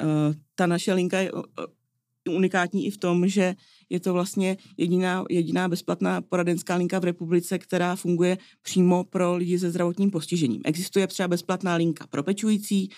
Eh, 0.00 0.34
ta 0.54 0.66
naše 0.66 0.92
linka 0.92 1.18
je 1.18 1.32
unikátní 2.28 2.86
i 2.86 2.90
v 2.90 2.98
tom, 2.98 3.28
že 3.28 3.54
je 3.90 4.00
to 4.00 4.12
vlastně 4.12 4.56
jediná, 4.76 5.24
jediná 5.30 5.68
bezplatná 5.68 6.20
poradenská 6.20 6.76
linka 6.76 6.98
v 6.98 7.04
republice, 7.04 7.58
která 7.58 7.96
funguje 7.96 8.38
přímo 8.62 9.04
pro 9.04 9.36
lidi 9.36 9.58
se 9.58 9.70
zdravotním 9.70 10.10
postižením. 10.10 10.60
Existuje 10.64 11.06
třeba 11.06 11.28
bezplatná 11.28 11.74
linka 11.74 12.06
pro 12.06 12.22
pečující, 12.22 12.88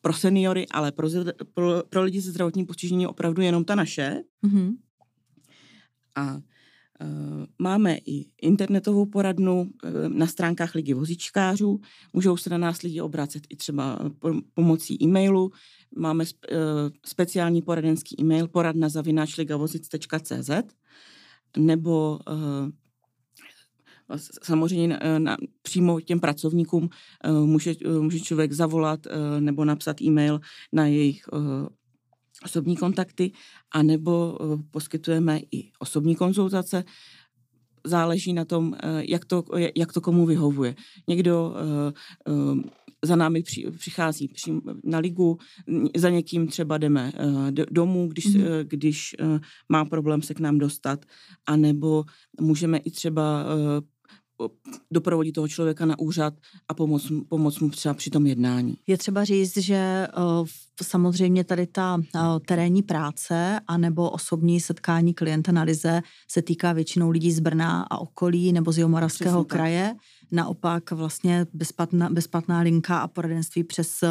pro 0.00 0.12
seniory, 0.12 0.66
ale 0.68 0.92
pro, 0.92 1.08
pro, 1.54 1.82
pro 1.88 2.02
lidi 2.02 2.22
se 2.22 2.30
zdravotním 2.30 2.66
postižením 2.66 3.08
opravdu 3.08 3.42
jenom 3.42 3.64
ta 3.64 3.74
naše. 3.74 4.22
Mm-hmm. 4.44 4.76
A 6.14 6.40
Eh, 7.02 7.46
máme 7.58 7.96
i 8.06 8.26
internetovou 8.42 9.06
poradnu 9.06 9.70
eh, 9.84 10.08
na 10.08 10.26
stránkách 10.26 10.74
Ligy 10.74 10.94
vozíčkářů. 10.94 11.80
Můžou 12.12 12.36
se 12.36 12.50
na 12.50 12.58
nás 12.58 12.82
lidi 12.82 13.00
obracet 13.00 13.42
i 13.48 13.56
třeba 13.56 13.98
pomocí 14.54 15.02
e-mailu. 15.02 15.50
Máme 15.96 16.24
eh, 16.24 16.56
speciální 17.06 17.62
poradenský 17.62 18.16
e-mail 18.20 18.48
poradna 18.48 18.88
zavináčligavozic.cz 18.88 20.50
nebo 21.58 22.18
samozřejmě 24.42 24.88
na, 24.88 25.18
na, 25.18 25.36
přímo 25.62 26.00
těm 26.00 26.20
pracovníkům 26.20 26.88
může, 27.44 27.74
může 28.00 28.20
člověk 28.20 28.52
zavolat 28.52 29.00
nebo 29.40 29.64
napsat 29.64 30.02
e-mail 30.02 30.40
na 30.72 30.86
jejich 30.86 31.22
osobní 32.44 32.76
kontakty, 32.76 33.32
anebo 33.74 34.38
uh, 34.40 34.60
poskytujeme 34.70 35.40
i 35.52 35.70
osobní 35.78 36.16
konzultace. 36.16 36.84
Záleží 37.84 38.32
na 38.32 38.44
tom, 38.44 38.76
jak 39.08 39.24
to, 39.24 39.44
jak 39.76 39.92
to 39.92 40.00
komu 40.00 40.26
vyhovuje. 40.26 40.74
Někdo 41.08 41.54
za 43.04 43.16
námi 43.16 43.42
při, 43.42 43.66
přichází 43.78 44.28
při, 44.28 44.52
na 44.84 44.98
ligu, 44.98 45.38
za 45.96 46.10
někým 46.10 46.46
třeba 46.46 46.78
jdeme 46.78 47.12
uh, 47.24 47.50
domů, 47.50 48.08
když, 48.08 48.26
mm-hmm. 48.26 48.40
uh, 48.40 48.62
když 48.62 49.16
uh, 49.22 49.38
má 49.68 49.84
problém 49.84 50.22
se 50.22 50.34
k 50.34 50.40
nám 50.40 50.58
dostat, 50.58 51.04
anebo 51.46 52.04
můžeme 52.40 52.78
i 52.78 52.90
třeba 52.90 53.44
uh, 53.44 53.84
doprovodit 54.90 55.34
toho 55.34 55.48
člověka 55.48 55.86
na 55.86 55.98
úřad 55.98 56.34
a 56.68 56.74
pomoct, 56.74 57.12
pomoct 57.28 57.58
mu 57.58 57.70
třeba 57.70 57.94
při 57.94 58.10
tom 58.10 58.26
jednání. 58.26 58.76
Je 58.86 58.98
třeba 58.98 59.24
říct, 59.24 59.56
že 59.56 60.08
samozřejmě 60.82 61.44
tady 61.44 61.66
ta 61.66 62.02
terénní 62.46 62.82
práce 62.82 63.60
anebo 63.66 64.10
osobní 64.10 64.60
setkání 64.60 65.14
klienta 65.14 65.52
na 65.52 65.62
Lize 65.62 66.02
se 66.30 66.42
týká 66.42 66.72
většinou 66.72 67.10
lidí 67.10 67.32
z 67.32 67.40
Brna 67.40 67.82
a 67.90 67.98
okolí 67.98 68.52
nebo 68.52 68.72
z 68.72 68.78
Jihomoravského 68.78 69.44
kraje. 69.44 69.94
Naopak 70.32 70.90
vlastně 70.90 71.46
bezplatná, 71.52 72.10
bezplatná 72.10 72.60
linka 72.60 72.98
a 72.98 73.08
poradenství 73.08 73.64
přes 73.64 74.04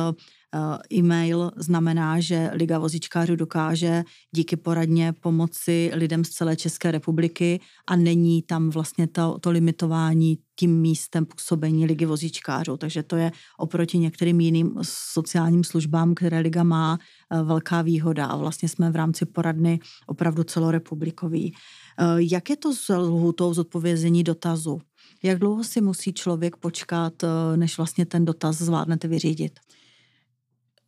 Eh, 0.56 0.96
e-mail 0.98 1.52
znamená, 1.56 2.20
že 2.20 2.50
Liga 2.54 2.80
vozičkářů 2.80 3.36
dokáže 3.36 4.04
díky 4.32 4.56
poradně 4.56 5.14
pomoci 5.14 5.92
lidem 5.94 6.26
z 6.26 6.30
celé 6.30 6.56
České 6.56 6.92
republiky 6.92 7.60
a 7.88 7.96
není 7.96 8.42
tam 8.42 8.70
vlastně 8.70 9.08
to, 9.08 9.38
to 9.42 9.52
limitování 9.52 10.38
tím 10.56 10.82
místem 10.82 11.26
působení 11.26 11.86
Ligy 11.86 12.06
vozičkářů. 12.06 12.78
Takže 12.78 13.04
to 13.04 13.16
je 13.16 13.32
oproti 13.58 13.98
některým 13.98 14.40
jiným 14.40 14.74
sociálním 14.84 15.64
službám, 15.64 16.16
které 16.16 16.40
Liga 16.40 16.64
má, 16.64 16.98
eh, 17.32 17.44
velká 17.44 17.82
výhoda 17.82 18.26
a 18.26 18.36
vlastně 18.36 18.70
jsme 18.70 18.92
v 18.92 18.96
rámci 18.96 19.26
poradny 19.26 19.80
opravdu 20.08 20.44
celorepublikový. 20.44 21.54
Eh, 22.00 22.04
jak 22.18 22.50
je 22.50 22.58
to 22.58 22.76
s 22.76 22.94
lhutou 22.98 23.54
zodpovězení 23.54 24.24
dotazu? 24.24 24.82
Jak 25.24 25.40
dlouho 25.40 25.64
si 25.64 25.82
musí 25.82 26.14
člověk 26.14 26.56
počkat, 26.56 27.14
než 27.56 27.78
vlastně 27.78 28.06
ten 28.06 28.26
dotaz 28.26 28.58
zvládnete 28.58 29.08
vyřídit? 29.08 29.60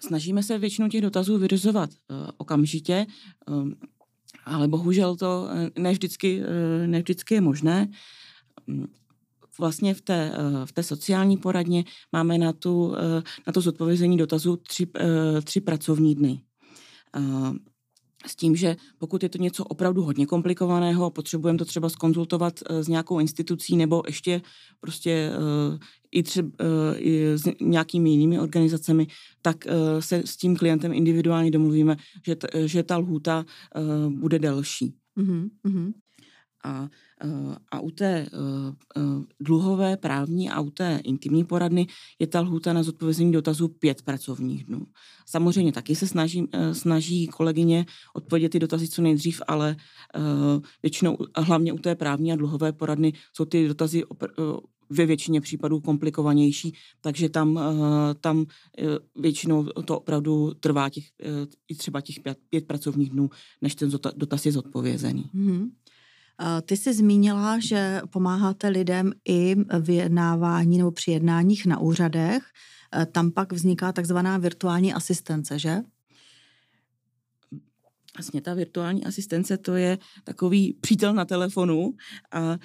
Snažíme 0.01 0.43
se 0.43 0.57
většinu 0.57 0.89
těch 0.89 1.01
dotazů 1.01 1.37
vyřizovat 1.37 1.89
uh, 1.89 2.17
okamžitě, 2.37 3.05
um, 3.47 3.75
ale 4.45 4.67
bohužel 4.67 5.15
to 5.15 5.47
eh, 5.51 5.81
ne 5.81 5.91
vždycky, 5.91 6.41
ne 6.85 6.99
vždycky 6.99 7.33
je 7.33 7.41
možné. 7.41 7.87
Um, 8.67 8.87
vlastně 9.59 9.93
v 9.93 10.01
té, 10.01 10.31
v 10.65 10.71
té 10.71 10.83
sociální 10.83 11.37
poradně 11.37 11.83
máme 12.11 12.37
na, 12.37 12.53
tu, 12.53 12.95
na 13.47 13.53
to 13.53 13.61
zodpovězení 13.61 14.17
dotazů 14.17 14.55
tři, 14.55 14.87
tři 15.43 15.61
pracovní 15.61 16.15
dny. 16.15 16.41
S 18.25 18.36
tím, 18.36 18.55
že 18.55 18.77
pokud 18.97 19.23
je 19.23 19.29
to 19.29 19.38
něco 19.38 19.63
opravdu 19.63 20.03
hodně 20.03 20.25
komplikovaného, 20.25 21.10
potřebujeme 21.10 21.60
to 21.60 21.65
třeba 21.65 21.89
skonzultovat 21.89 22.60
s 22.69 22.88
nějakou 22.88 23.19
institucí 23.19 23.77
nebo 23.77 24.03
ještě 24.07 24.41
prostě 24.79 25.31
i 26.12 26.23
třeba 26.23 26.49
i 26.97 27.25
s 27.25 27.43
nějakými 27.62 28.10
jinými 28.10 28.39
organizacemi, 28.39 29.07
tak 29.41 29.57
se 29.99 30.23
s 30.25 30.38
tím 30.38 30.55
klientem 30.55 30.93
individuálně 30.93 31.51
domluvíme, 31.51 31.97
že, 32.25 32.36
t, 32.36 32.47
že 32.67 32.84
ta 32.84 32.97
lhůta 32.97 33.45
bude 34.10 34.39
delší. 34.39 34.95
Mm-hmm. 35.17 35.93
A, 36.63 36.89
a 37.71 37.80
u 37.80 37.91
té 37.91 38.28
dluhové, 39.39 39.97
právní 39.97 40.50
a 40.50 40.62
u 40.62 40.69
té 40.69 41.00
intimní 41.04 41.43
poradny 41.43 41.88
je 42.19 42.28
ta 42.28 42.41
lhůta 42.41 42.74
na 42.74 42.84
zodpovězení 42.84 43.32
dotazů 43.32 43.67
pět 43.67 44.02
pracovních 44.02 44.63
dnů. 44.63 44.86
Samozřejmě 45.26 45.71
taky 45.71 45.95
se 45.95 46.08
snaží, 46.08 46.47
snaží 46.71 47.28
kolegyně 47.28 47.86
odpovědět 48.13 48.50
ty 48.50 48.60
dotazy 48.60 48.88
co 48.88 49.02
nejdřív, 49.02 49.41
ale 49.47 49.76
většinou, 50.84 51.17
hlavně 51.38 51.74
u 51.74 51.78
té 51.78 51.95
právní 51.95 52.34
a 52.34 52.36
dluhové 52.36 52.71
poradny, 52.71 53.13
jsou 53.34 53.45
ty 53.45 53.67
dotazy 53.67 54.04
ve 54.89 55.06
většině 55.06 55.41
případů 55.41 55.80
komplikovanější, 55.80 56.74
takže 57.02 57.30
tam, 57.30 57.60
tam 58.21 58.45
většinou 59.15 59.63
to 59.63 59.97
opravdu 59.97 60.54
trvá 60.60 60.89
těch, 60.89 61.04
i 61.67 61.76
třeba 61.76 62.02
těch 62.02 62.19
pět, 62.19 62.38
pět 62.50 62.67
pracovních 62.67 63.10
dnů, 63.10 63.30
než 63.62 63.76
ten 63.76 63.91
dotaz 64.15 64.45
je 64.45 64.52
zodpovězený. 64.52 65.26
Mm-hmm. 65.36 65.69
Ty 66.65 66.77
jsi 66.77 66.93
zmínila, 66.93 67.60
že 67.60 68.01
pomáháte 68.10 68.67
lidem 68.67 69.12
i 69.25 69.56
v 69.80 69.89
jednávání 69.89 70.77
nebo 70.77 70.91
při 70.91 71.12
jednáních 71.12 71.65
na 71.65 71.80
úřadech. 71.80 72.43
Tam 73.12 73.32
pak 73.32 73.54
vzniká 73.54 73.91
takzvaná 73.91 74.38
virtuální 74.38 74.93
asistence, 74.93 75.60
že? 75.60 75.82
Vlastně 78.17 78.41
ta 78.41 78.54
virtuální 78.54 79.06
asistence 79.06 79.58
to 79.58 79.75
je 79.75 79.97
takový 80.23 80.73
přítel 80.73 81.13
na 81.13 81.25
telefonu 81.25 81.93
a, 82.32 82.39
a, 82.39 82.58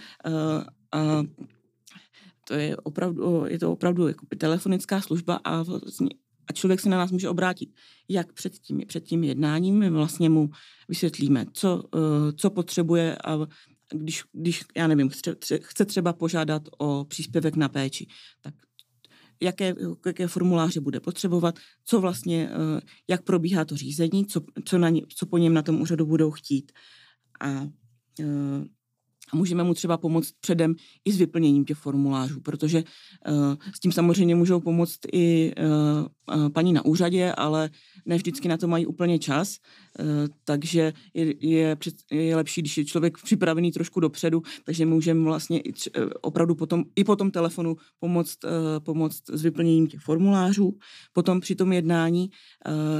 a 0.92 1.22
to 2.44 2.54
je 2.54 2.76
opravdu, 2.76 3.44
je 3.48 3.58
to 3.58 3.72
opravdu 3.72 4.08
jako 4.08 4.26
telefonická 4.38 5.00
služba 5.00 5.40
a 5.44 5.62
vlastně 5.62 6.08
a 6.48 6.52
člověk 6.52 6.80
se 6.80 6.88
na 6.88 6.96
nás 6.96 7.10
může 7.10 7.28
obrátit 7.28 7.70
jak 8.08 8.32
před 8.32 8.58
tím, 8.58 8.82
před 8.86 9.04
tím 9.04 9.24
jednáním, 9.24 9.78
my 9.78 9.90
vlastně 9.90 10.28
mu 10.28 10.50
vysvětlíme, 10.88 11.46
co, 11.52 11.82
eh, 11.94 12.32
co 12.32 12.50
potřebuje 12.50 13.16
a 13.24 13.38
když, 13.92 14.24
když 14.32 14.64
já 14.76 14.86
nevím, 14.86 15.10
chce 15.62 15.84
třeba 15.84 16.12
požádat 16.12 16.62
o 16.78 17.04
příspěvek 17.04 17.56
na 17.56 17.68
péči, 17.68 18.06
tak 18.40 18.54
jaké, 19.42 19.74
jaké 20.06 20.28
formuláře 20.28 20.80
bude 20.80 21.00
potřebovat, 21.00 21.58
co 21.84 22.00
vlastně, 22.00 22.50
eh, 22.50 22.80
jak 23.08 23.22
probíhá 23.22 23.64
to 23.64 23.76
řízení, 23.76 24.26
co, 24.26 24.40
co, 24.64 24.78
na 24.78 24.88
ně, 24.88 25.02
co 25.16 25.26
po 25.26 25.38
něm 25.38 25.54
na 25.54 25.62
tom 25.62 25.80
úřadu 25.80 26.06
budou 26.06 26.30
chtít. 26.30 26.72
A 27.40 27.68
eh, 28.20 28.24
a 29.32 29.36
můžeme 29.36 29.64
mu 29.64 29.74
třeba 29.74 29.96
pomoct 29.96 30.32
předem 30.40 30.74
i 31.04 31.12
s 31.12 31.18
vyplněním 31.18 31.64
těch 31.64 31.76
formulářů, 31.76 32.40
protože 32.40 32.84
uh, 33.28 33.54
s 33.74 33.80
tím 33.80 33.92
samozřejmě 33.92 34.34
můžou 34.34 34.60
pomoct 34.60 34.98
i 35.12 35.52
uh, 35.58 36.36
uh, 36.36 36.48
paní 36.48 36.72
na 36.72 36.84
úřadě, 36.84 37.32
ale 37.32 37.70
ne 38.06 38.16
vždycky 38.16 38.48
na 38.48 38.56
to 38.56 38.68
mají 38.68 38.86
úplně 38.86 39.18
čas, 39.18 39.56
takže 40.44 40.92
je, 41.14 41.34
je, 41.40 41.76
je 42.10 42.36
lepší, 42.36 42.60
když 42.62 42.78
je 42.78 42.84
člověk 42.84 43.18
připravený 43.22 43.72
trošku 43.72 44.00
dopředu, 44.00 44.42
takže 44.64 44.86
můžeme 44.86 45.24
vlastně 45.24 45.60
i 45.60 45.72
tři, 45.72 45.90
opravdu 46.20 46.54
potom, 46.54 46.84
i 46.96 47.04
po 47.04 47.16
tom 47.16 47.30
telefonu 47.30 47.76
pomoct, 47.98 48.38
pomoct 48.78 49.22
s 49.32 49.42
vyplněním 49.42 49.86
těch 49.86 50.00
formulářů. 50.00 50.78
Potom 51.12 51.40
při 51.40 51.54
tom 51.54 51.72
jednání 51.72 52.30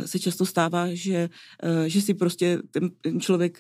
se 0.05 0.19
často 0.19 0.47
stává, 0.47 0.87
že, 0.93 1.29
že 1.87 2.01
si 2.03 2.15
prostě 2.15 2.59
ten 3.03 3.21
člověk 3.21 3.59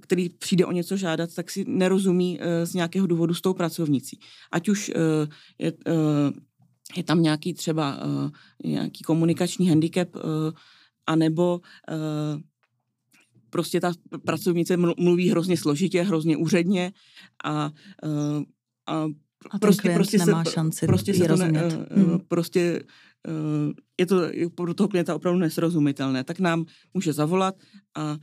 který 0.00 0.28
přijde 0.28 0.66
o 0.66 0.72
něco 0.72 0.96
žádat, 0.96 1.34
tak 1.34 1.50
si 1.50 1.57
nerozumí 1.66 2.38
eh, 2.40 2.66
z 2.66 2.74
nějakého 2.74 3.06
důvodu 3.06 3.34
s 3.34 3.40
tou 3.40 3.54
pracovnicí. 3.54 4.18
Ať 4.52 4.68
už 4.68 4.88
eh, 4.88 5.28
je, 5.58 5.72
eh, 5.86 6.32
je 6.96 7.02
tam 7.02 7.22
nějaký 7.22 7.54
třeba 7.54 8.00
nějaký 8.64 9.04
komunikační 9.04 9.68
handicap, 9.68 10.08
anebo 11.06 11.60
prostě 13.50 13.80
ta 13.80 13.92
pracovnice 14.24 14.76
mluví 14.76 15.30
hrozně 15.30 15.56
složitě, 15.56 16.02
hrozně 16.02 16.36
úředně 16.36 16.92
a, 17.44 17.70
a 18.86 19.06
a 19.50 19.58
prostě, 19.58 19.90
prostě 19.90 20.18
nemá 20.18 20.44
se, 20.44 20.50
šanci 20.50 20.86
prostě 20.86 21.14
se 21.14 21.28
to 21.28 21.36
ne, 21.36 21.68
hmm. 21.90 22.18
prostě 22.28 22.82
je 23.98 24.06
to 24.06 24.22
pro 24.54 24.74
toho 24.74 24.88
klienta 24.88 25.14
opravdu 25.14 25.40
nesrozumitelné, 25.40 26.24
tak 26.24 26.40
nám 26.40 26.64
může 26.94 27.12
zavolat 27.12 27.54
a 27.94 28.16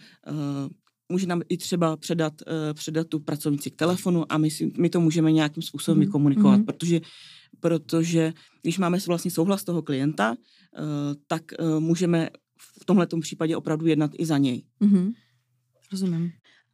může 1.12 1.28
nám 1.28 1.42
i 1.50 1.58
třeba 1.58 1.98
předat, 1.98 2.34
uh, 2.42 2.74
předat 2.74 3.08
tu 3.08 3.20
pracovnici 3.20 3.72
k 3.72 3.76
telefonu 3.76 4.32
a 4.32 4.38
my, 4.38 4.52
si, 4.52 4.72
my 4.78 4.90
to 4.90 5.00
můžeme 5.00 5.32
nějakým 5.32 5.64
způsobem 5.64 5.98
mm. 5.98 6.06
vykomunikovat, 6.06 6.58
mm. 6.58 6.66
protože 6.66 7.02
protože 7.60 8.34
když 8.62 8.78
máme 8.78 8.98
vlastně 9.08 9.32
souhlas 9.32 9.64
toho 9.64 9.82
klienta, 9.82 10.32
uh, 10.32 10.38
tak 11.28 11.44
uh, 11.60 11.80
můžeme 11.80 12.30
v 12.82 12.86
tomhle 12.86 13.08
případě 13.22 13.58
opravdu 13.58 13.88
jednat 13.88 14.12
i 14.18 14.26
za 14.26 14.38
něj. 14.38 14.64
Mm. 14.80 15.12
Rozumím. 15.92 16.32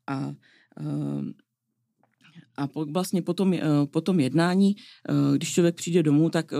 A 0.07 0.27
uh, 0.79 1.23
a 2.55 2.67
po, 2.67 2.85
vlastně 2.85 3.21
po 3.21 3.33
tom, 3.33 3.55
po 3.91 4.01
tom 4.01 4.19
jednání, 4.19 4.75
když 5.35 5.53
člověk 5.53 5.75
přijde 5.75 6.03
domů, 6.03 6.29
tak 6.29 6.51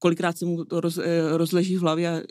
kolikrát 0.00 0.38
se 0.38 0.46
mu 0.46 0.64
to 0.64 0.80
roz, 0.80 0.98
eh, 0.98 1.36
rozleží 1.36 1.76
v 1.76 1.80
hlavě 1.80 2.08
a, 2.08 2.22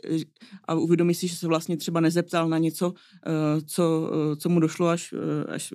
a 0.64 0.74
uvědomí 0.74 1.14
si, 1.14 1.28
že 1.28 1.36
se 1.36 1.46
vlastně 1.46 1.76
třeba 1.76 2.00
nezeptal 2.00 2.48
na 2.48 2.58
něco, 2.58 2.92
eh, 3.26 3.60
co, 3.66 4.10
eh, 4.12 4.36
co 4.36 4.48
mu 4.48 4.60
došlo 4.60 4.88
až, 4.88 5.14
až, 5.48 5.74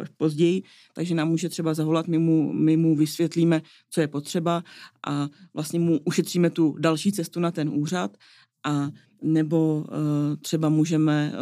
až 0.00 0.08
později, 0.16 0.62
takže 0.94 1.14
nám 1.14 1.28
může 1.28 1.48
třeba 1.48 1.74
zavolat, 1.74 2.08
my 2.08 2.18
mu, 2.18 2.52
my 2.52 2.76
mu 2.76 2.96
vysvětlíme, 2.96 3.62
co 3.90 4.00
je 4.00 4.08
potřeba 4.08 4.64
a 5.06 5.28
vlastně 5.54 5.80
mu 5.80 6.00
ušetříme 6.04 6.50
tu 6.50 6.76
další 6.78 7.12
cestu 7.12 7.40
na 7.40 7.50
ten 7.50 7.68
úřad 7.68 8.16
a 8.64 8.90
nebo 9.22 9.84
třeba 10.42 10.68
můžeme 10.68 11.32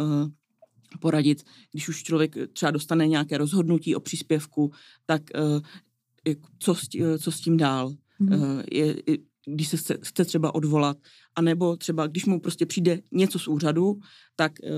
poradit, 0.99 1.43
když 1.71 1.89
už 1.89 2.03
člověk 2.03 2.35
třeba 2.53 2.71
dostane 2.71 3.07
nějaké 3.07 3.37
rozhodnutí 3.37 3.95
o 3.95 3.99
příspěvku, 3.99 4.71
tak 5.05 5.21
co 6.59 6.75
s, 6.75 6.87
tím, 6.87 7.05
co 7.17 7.31
s 7.31 7.41
tím 7.41 7.57
dál. 7.57 7.95
Mm-hmm. 8.21 8.63
Je, 8.71 8.95
když 9.47 9.67
se 9.67 9.77
chce, 9.77 9.97
chce 10.03 10.25
třeba 10.25 10.55
odvolat, 10.55 10.97
anebo 11.35 11.77
třeba, 11.77 12.07
když 12.07 12.25
mu 12.25 12.39
prostě 12.39 12.65
přijde 12.65 12.99
něco 13.11 13.39
z 13.39 13.47
úřadu, 13.47 13.99
tak 14.35 14.51
uh, 14.63 14.69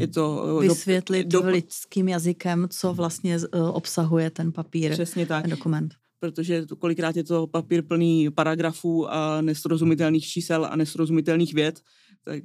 je 0.00 0.06
to... 0.06 0.44
Uh, 0.54 0.62
Vysvětlit 0.62 1.26
do, 1.26 1.40
do, 1.40 1.50
lidským 1.50 2.08
jazykem, 2.08 2.66
co 2.70 2.94
vlastně 2.94 3.38
uh, 3.38 3.68
obsahuje 3.76 4.30
ten 4.30 4.52
papír, 4.52 4.92
Přesně 4.92 5.26
tak. 5.26 5.42
ten 5.42 5.50
dokument. 5.50 5.94
Protože 6.20 6.66
to, 6.66 6.76
kolikrát 6.76 7.16
je 7.16 7.24
to 7.24 7.46
papír 7.46 7.82
plný 7.82 8.30
paragrafů 8.30 9.12
a 9.12 9.40
nesrozumitelných 9.40 10.26
čísel 10.26 10.64
a 10.70 10.76
nesrozumitelných 10.76 11.54
věd. 11.54 11.80
Tak, 12.24 12.42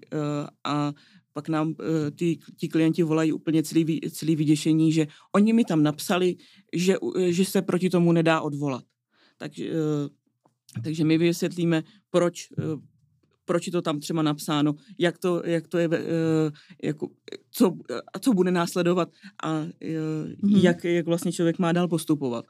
a 0.64 0.94
pak 1.34 1.50
nám 1.50 1.76
ty, 2.16 2.40
ty 2.60 2.68
klienti 2.68 3.04
volají 3.04 3.34
úplně 3.34 3.64
celý, 3.64 4.00
celý 4.12 4.36
vyděšení, 4.36 4.92
že 4.92 5.08
oni 5.36 5.54
mi 5.54 5.66
tam 5.66 5.84
napsali, 5.84 6.36
že, 6.74 6.96
že 7.30 7.46
se 7.46 7.62
proti 7.62 7.90
tomu 7.90 8.12
nedá 8.12 8.42
odvolat 8.42 8.84
takže, 9.38 9.72
takže 10.84 11.04
my 11.04 11.18
vysvětlíme, 11.18 11.84
proč 12.10 12.48
proč 13.46 13.66
je 13.68 13.72
to 13.72 13.82
tam 13.82 14.00
třeba 14.00 14.22
napsáno, 14.22 14.76
jak 15.00 15.18
to, 15.18 15.42
jak 15.46 15.68
to 15.68 15.78
je, 15.78 15.90
jako, 16.84 17.08
co, 17.52 17.78
a 18.14 18.20
co 18.20 18.34
bude 18.34 18.52
následovat 18.52 19.10
a 19.44 19.62
mm-hmm. 19.62 20.64
jak, 20.64 20.84
jak 20.84 21.06
vlastně 21.06 21.32
člověk 21.32 21.60
má 21.60 21.72
dál 21.72 21.88
postupovat. 21.88 22.46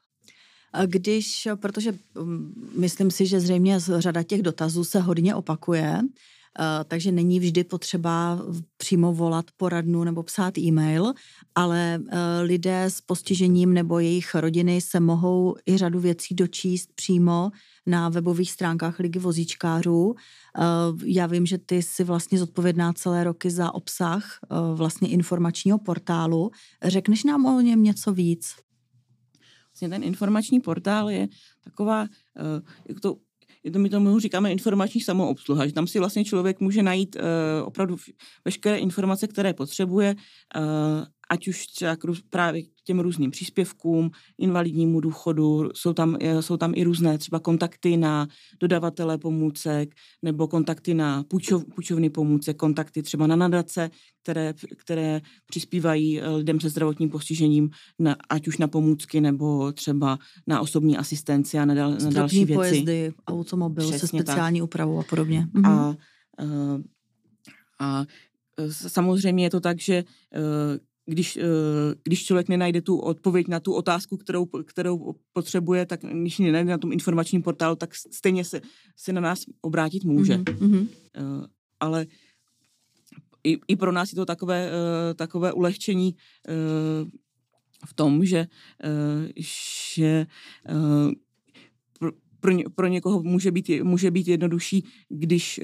Když, 0.85 1.47
protože 1.61 1.91
mm, 2.23 2.71
myslím 2.77 3.11
si, 3.11 3.25
že 3.25 3.39
zřejmě 3.39 3.79
řada 3.79 4.23
těch 4.23 4.41
dotazů 4.41 4.83
se 4.83 4.99
hodně 4.99 5.35
opakuje, 5.35 5.99
Eh, 5.99 6.42
takže 6.87 7.11
není 7.11 7.39
vždy 7.39 7.63
potřeba 7.63 8.39
přímo 8.77 9.13
volat 9.13 9.45
poradnu 9.57 10.03
nebo 10.03 10.23
psát 10.23 10.57
e-mail, 10.57 11.13
ale 11.55 11.99
eh, 12.09 12.41
lidé 12.41 12.83
s 12.83 13.01
postižením 13.01 13.73
nebo 13.73 13.99
jejich 13.99 14.35
rodiny 14.35 14.81
se 14.81 14.99
mohou 14.99 15.55
i 15.65 15.77
řadu 15.77 15.99
věcí 15.99 16.35
dočíst 16.35 16.89
přímo 16.95 17.51
na 17.85 18.09
webových 18.09 18.51
stránkách 18.51 18.99
Ligy 18.99 19.19
vozíčkářů. 19.19 20.15
Eh, 20.15 20.61
já 21.05 21.25
vím, 21.25 21.45
že 21.45 21.57
ty 21.57 21.81
jsi 21.81 22.03
vlastně 22.03 22.39
zodpovědná 22.39 22.93
celé 22.93 23.23
roky 23.23 23.51
za 23.51 23.73
obsah 23.73 24.39
vlastně 24.75 25.09
informačního 25.09 25.79
portálu. 25.79 26.51
Řekneš 26.83 27.23
nám 27.23 27.45
o 27.45 27.61
něm 27.61 27.83
něco 27.83 28.13
víc? 28.13 28.55
Vlastně 29.71 29.89
ten 29.89 30.03
informační 30.03 30.59
portál 30.59 31.09
je 31.09 31.27
taková, 31.63 32.07
jak 32.89 32.99
to 32.99 33.17
to, 33.71 33.79
my 33.79 33.89
tomu 33.89 34.19
říkáme 34.19 34.51
informační 34.51 35.01
samoobsluha, 35.01 35.67
že 35.67 35.73
tam 35.73 35.87
si 35.87 35.99
vlastně 35.99 36.25
člověk 36.25 36.59
může 36.59 36.83
najít 36.83 37.15
uh, 37.15 37.67
opravdu 37.67 37.95
veškeré 38.45 38.77
informace, 38.77 39.27
které 39.27 39.53
potřebuje, 39.53 40.15
uh, 40.15 40.63
ať 41.29 41.47
už 41.47 41.67
třeba 41.67 41.97
právě 42.29 42.61
těm 42.83 42.99
různým 42.99 43.31
příspěvkům, 43.31 44.11
invalidnímu 44.37 44.99
důchodu, 44.99 45.69
jsou 45.75 45.93
tam, 45.93 46.17
jsou 46.39 46.57
tam 46.57 46.73
i 46.75 46.83
různé 46.83 47.17
třeba 47.17 47.39
kontakty 47.39 47.97
na 47.97 48.27
dodavatele 48.59 49.17
pomůcek 49.17 49.95
nebo 50.21 50.47
kontakty 50.47 50.93
na 50.93 51.23
půjčov, 51.23 51.65
půjčovny 51.75 52.09
pomůcek, 52.09 52.57
kontakty 52.57 53.03
třeba 53.03 53.27
na 53.27 53.35
nadace, 53.35 53.89
které, 54.23 54.53
které 54.77 55.21
přispívají 55.45 56.21
eh, 56.21 56.29
lidem 56.29 56.59
se 56.59 56.69
zdravotním 56.69 57.09
postižením, 57.09 57.69
na, 57.99 58.15
ať 58.29 58.47
už 58.47 58.57
na 58.57 58.67
pomůcky 58.67 59.21
nebo 59.21 59.71
třeba 59.71 60.19
na 60.47 60.61
osobní 60.61 60.97
asistenci 60.97 61.59
a 61.59 61.65
na, 61.65 61.73
dal, 61.73 61.91
na 61.91 62.09
další 62.09 62.45
věci. 62.45 62.53
pojezdy, 62.53 63.13
automobil 63.27 63.89
Přesně 63.89 63.99
se 63.99 64.07
speciální 64.07 64.59
tak. 64.59 64.63
úpravou 64.63 64.99
a 64.99 65.03
podobně. 65.03 65.47
Mhm. 65.53 65.65
A, 65.65 65.95
a, 66.39 66.45
a 67.79 68.05
samozřejmě 68.69 69.45
je 69.45 69.49
to 69.49 69.59
tak, 69.59 69.79
že 69.79 70.03
když, 71.05 71.37
eh, 71.37 71.43
když 72.03 72.25
člověk 72.25 72.49
nenajde 72.49 72.81
tu 72.81 72.97
odpověď 72.97 73.47
na 73.47 73.59
tu 73.59 73.73
otázku, 73.73 74.17
kterou, 74.17 74.45
kterou 74.45 75.15
potřebuje, 75.33 75.85
tak 75.85 75.99
když 76.01 76.39
ji 76.39 76.45
nenajde 76.45 76.71
na 76.71 76.77
tom 76.77 76.91
informačním 76.91 77.41
portálu, 77.41 77.75
tak 77.75 77.95
stejně 77.95 78.45
se, 78.45 78.61
se 78.95 79.13
na 79.13 79.21
nás 79.21 79.45
obrátit 79.61 80.03
může. 80.03 80.37
Mm-hmm. 80.37 80.87
Ale 81.79 82.05
i, 83.43 83.59
i 83.67 83.75
pro 83.75 83.91
nás 83.91 84.11
je 84.11 84.15
to 84.15 84.25
takové, 84.25 84.71
eh, 84.71 85.13
takové 85.13 85.53
ulehčení 85.53 86.15
v 87.85 87.93
tom, 87.93 88.25
že, 88.25 88.47
že 89.95 90.25
pro, 92.39 92.51
ně, 92.51 92.63
pro 92.75 92.87
někoho 92.87 93.23
může 93.23 93.51
být, 93.51 93.69
může 93.83 94.11
být 94.11 94.27
jednodušší, 94.27 94.85
když, 95.09 95.59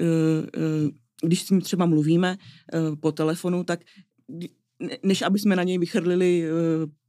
když 1.23 1.41
s 1.41 1.49
ním 1.49 1.61
třeba 1.61 1.85
mluvíme 1.85 2.37
po 2.99 3.11
telefonu, 3.11 3.63
tak 3.63 3.79
než 5.03 5.21
aby 5.21 5.39
jsme 5.39 5.55
na 5.55 5.63
něj 5.63 5.77
vychrlili 5.77 6.43
eh, 6.43 6.49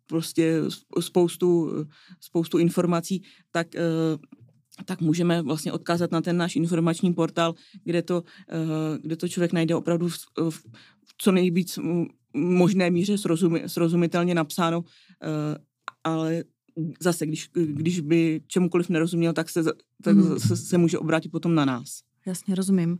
prostě 0.07 0.63
spoustu, 1.01 1.73
spoustu 2.21 2.59
informací, 2.59 3.23
tak 3.51 3.75
eh, 3.75 3.81
tak 4.85 5.01
můžeme 5.01 5.43
vlastně 5.43 5.73
odkázat 5.73 6.13
na 6.13 6.21
ten 6.21 6.37
náš 6.37 6.57
informační 6.57 7.15
portál, 7.15 7.55
kde 7.85 8.03
to, 8.03 8.23
eh, 8.51 8.99
kde 9.03 9.17
to 9.17 9.29
člověk 9.29 9.53
najde 9.53 9.75
opravdu 9.75 10.09
v, 10.09 10.17
v 10.51 11.15
co 11.19 11.33
nejvíc 11.33 11.79
možné 12.35 12.91
míře 12.91 13.19
srozumi, 13.19 13.63
srozumitelně 13.67 14.35
napsáno, 14.35 14.85
ale 16.05 16.45
zase, 17.01 17.27
když, 17.27 17.51
když 17.55 18.01
by 18.01 18.41
čemukoliv 18.47 18.89
nerozuměl, 18.89 19.33
tak 19.33 19.51
se, 19.51 19.63
tak 20.03 20.17
mm. 20.17 20.39
se, 20.39 20.57
se 20.57 20.79
může 20.79 20.99
obrátit 20.99 21.29
potom 21.29 21.55
na 21.55 21.65
nás. 21.65 22.01
Jasně, 22.27 22.55
rozumím. 22.55 22.99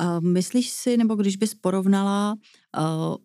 Uh, 0.00 0.20
myslíš 0.20 0.70
si, 0.70 0.96
nebo 0.96 1.14
když 1.14 1.36
bys 1.36 1.54
porovnala 1.54 2.34
uh, 2.78 3.16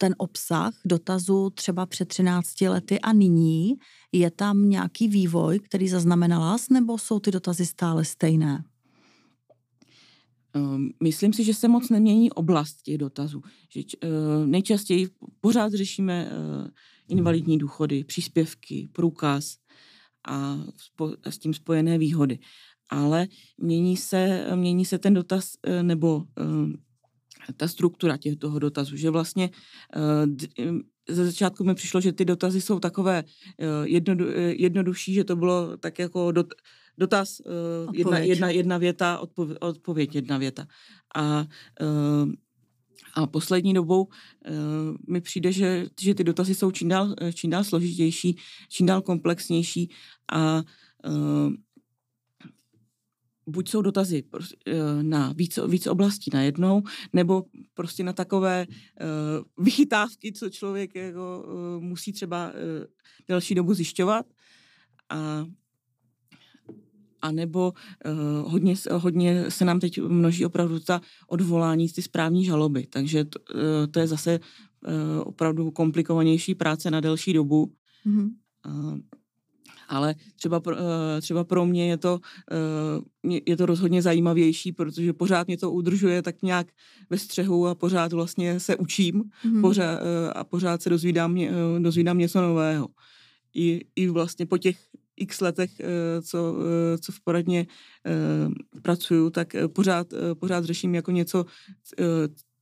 ten 0.00 0.14
obsah 0.18 0.74
dotazu 0.84 1.50
třeba 1.50 1.86
před 1.86 2.08
13 2.08 2.60
lety 2.60 3.00
a 3.00 3.12
nyní, 3.12 3.74
je 4.12 4.30
tam 4.30 4.68
nějaký 4.68 5.08
vývoj, 5.08 5.58
který 5.58 5.88
zaznamenala 5.88 6.56
nebo 6.70 6.98
jsou 6.98 7.20
ty 7.20 7.30
dotazy 7.30 7.66
stále 7.66 8.04
stejné? 8.04 8.64
Um, 10.56 10.90
myslím 11.02 11.32
si, 11.32 11.44
že 11.44 11.54
se 11.54 11.68
moc 11.68 11.90
nemění 11.90 12.32
oblast 12.32 12.82
těch 12.82 12.98
dotazů. 12.98 13.42
Že, 13.68 13.80
uh, 14.04 14.46
nejčastěji 14.46 15.08
pořád 15.40 15.72
řešíme 15.72 16.30
uh, 16.32 16.68
invalidní 17.08 17.58
důchody, 17.58 18.04
příspěvky, 18.04 18.88
průkaz 18.92 19.56
a 20.28 20.58
s 21.24 21.38
tím 21.38 21.54
spojené 21.54 21.98
výhody. 21.98 22.38
Ale 22.88 23.28
mění 23.58 23.96
se, 23.96 24.46
mění 24.54 24.84
se 24.84 24.98
ten 24.98 25.14
dotaz 25.14 25.52
uh, 25.68 25.82
nebo 25.82 26.16
uh, 26.16 26.24
ta 27.56 27.68
struktura 27.68 28.16
těch 28.16 28.36
toho 28.36 28.58
dotazu, 28.58 28.96
že 28.96 29.10
vlastně 29.10 29.50
uh, 29.96 30.36
ze 31.08 31.26
začátku 31.26 31.64
mi 31.64 31.74
přišlo, 31.74 32.00
že 32.00 32.12
ty 32.12 32.24
dotazy 32.24 32.60
jsou 32.60 32.78
takové 32.78 33.24
uh, 33.24 33.86
jednodu, 33.86 34.26
uh, 34.26 34.32
jednodušší, 34.36 35.14
že 35.14 35.24
to 35.24 35.36
bylo 35.36 35.76
tak 35.76 35.98
jako 35.98 36.32
dot, 36.32 36.46
dotaz 36.98 37.40
jedna, 37.92 38.18
jedna, 38.18 38.50
jedna 38.50 38.78
věta, 38.78 39.18
odpověď, 39.18 39.58
odpověď 39.60 40.14
jedna 40.14 40.38
věta. 40.38 40.66
A 41.16 41.44
a 43.14 43.26
poslední 43.26 43.74
dobou 43.74 44.08
mi 45.08 45.20
přijde, 45.20 45.52
že, 45.52 45.86
že 46.00 46.14
ty 46.14 46.24
dotazy 46.24 46.54
jsou 46.54 46.70
čím 46.70 46.88
dál, 46.88 47.14
čím 47.34 47.50
dál 47.50 47.64
složitější, 47.64 48.36
čím 48.68 48.86
dál 48.86 49.02
komplexnější 49.02 49.90
a 50.32 50.62
buď 53.50 53.68
jsou 53.68 53.82
dotazy 53.82 54.24
eh, 54.66 55.02
na 55.02 55.32
víc, 55.32 55.58
víc 55.68 55.86
oblastí 55.86 56.30
najednou, 56.34 56.82
nebo 57.12 57.44
prostě 57.74 58.04
na 58.04 58.12
takové 58.12 58.66
uh, 58.66 59.64
vychytávky, 59.64 60.32
co 60.32 60.50
člověk 60.50 60.94
jako, 60.94 61.44
uh, 61.46 61.82
musí 61.82 62.12
třeba 62.12 62.48
uh, 62.48 62.54
delší 63.28 63.54
dobu 63.54 63.74
zjišťovat. 63.74 64.26
A 65.08 65.46
a 67.22 67.30
nebo 67.32 67.72
uh, 68.06 68.52
hodně, 68.52 68.74
hodně 68.92 69.50
se 69.50 69.64
nám 69.64 69.80
teď 69.80 70.00
množí 70.00 70.46
opravdu 70.46 70.80
ta 70.80 71.00
odvolání 71.28 71.88
z 71.88 71.92
ty 71.92 72.02
správní 72.02 72.44
žaloby, 72.44 72.86
takže 72.86 73.24
to, 73.24 73.38
uh, 73.54 73.60
to 73.90 74.00
je 74.00 74.06
zase 74.06 74.40
uh, 74.40 74.92
opravdu 75.24 75.70
komplikovanější 75.70 76.54
práce 76.54 76.90
na 76.90 77.00
delší 77.00 77.32
dobu. 77.32 77.72
Mm-hmm. 78.06 78.30
Uh, 78.66 78.98
ale 79.90 80.14
třeba 80.36 80.60
pro, 80.60 80.76
eh, 80.76 81.20
třeba 81.20 81.44
pro 81.44 81.66
mě 81.66 81.88
je 81.88 81.96
to, 81.96 82.20
eh, 82.50 83.40
je 83.46 83.56
to 83.56 83.66
rozhodně 83.66 84.02
zajímavější, 84.02 84.72
protože 84.72 85.12
pořád 85.12 85.46
mě 85.46 85.58
to 85.58 85.70
udržuje 85.70 86.22
tak 86.22 86.42
nějak 86.42 86.66
ve 87.10 87.18
střehu 87.18 87.66
a 87.66 87.74
pořád 87.74 88.12
vlastně 88.12 88.60
se 88.60 88.76
učím 88.76 89.22
mm-hmm. 89.22 89.60
pořád, 89.60 90.00
eh, 90.00 90.32
a 90.32 90.44
pořád 90.44 90.82
se 90.82 90.90
dozvídám, 90.90 91.38
dozvídám 91.78 92.18
něco 92.18 92.42
nového. 92.42 92.88
I, 93.54 93.80
I 93.96 94.08
vlastně 94.08 94.46
po 94.46 94.58
těch 94.58 94.78
x 95.16 95.40
letech, 95.40 95.70
co, 96.22 96.56
co 97.00 97.12
v 97.12 97.20
poradně 97.20 97.66
pracuju, 98.82 99.30
tak 99.30 99.56
pořád, 99.72 100.06
pořád 100.34 100.64
řeším 100.64 100.94
jako 100.94 101.10
něco, 101.10 101.46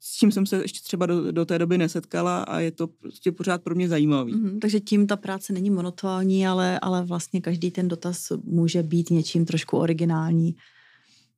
s 0.00 0.16
čím 0.16 0.32
jsem 0.32 0.46
se 0.46 0.56
ještě 0.56 0.80
třeba 0.82 1.06
do, 1.06 1.32
do 1.32 1.44
té 1.44 1.58
doby 1.58 1.78
nesetkala 1.78 2.42
a 2.42 2.58
je 2.60 2.70
to 2.70 2.86
prostě 2.86 3.32
pořád 3.32 3.62
pro 3.62 3.74
mě 3.74 3.88
zajímavý. 3.88 4.34
Mm-hmm, 4.34 4.58
takže 4.58 4.80
tím 4.80 5.06
ta 5.06 5.16
práce 5.16 5.52
není 5.52 5.70
monotónní, 5.70 6.46
ale, 6.46 6.78
ale 6.80 7.04
vlastně 7.04 7.40
každý 7.40 7.70
ten 7.70 7.88
dotaz 7.88 8.32
může 8.44 8.82
být 8.82 9.10
něčím 9.10 9.44
trošku 9.44 9.76
originální, 9.76 10.56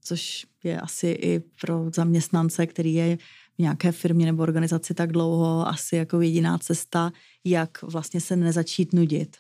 což 0.03 0.47
je 0.65 0.81
asi 0.81 1.07
i 1.07 1.43
pro 1.61 1.91
zaměstnance, 1.95 2.67
který 2.67 2.95
je 2.95 3.17
v 3.55 3.59
nějaké 3.59 3.93
firmě 3.93 4.27
nebo 4.27 4.43
organizaci 4.43 4.95
tak 4.95 5.13
dlouho, 5.13 5.69
asi 5.69 5.97
jako 5.97 6.21
jediná 6.21 6.59
cesta, 6.59 7.13
jak 7.45 7.83
vlastně 7.83 8.21
se 8.21 8.37
nezačít 8.37 8.93
nudit. 8.93 9.37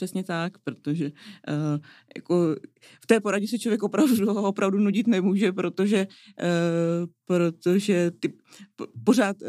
Přesně 0.00 0.24
tak, 0.24 0.58
protože 0.58 1.04
uh, 1.04 1.78
jako 2.16 2.56
v 3.00 3.06
té 3.06 3.20
poradě 3.20 3.48
se 3.48 3.58
člověk 3.58 3.82
opravdu, 3.82 4.32
opravdu 4.32 4.78
nudit 4.78 5.06
nemůže, 5.06 5.52
protože, 5.52 6.06
uh, 6.06 7.06
protože 7.24 8.10
ty 8.20 8.32
po, 8.76 8.86
pořád, 9.04 9.36
uh, 9.42 9.48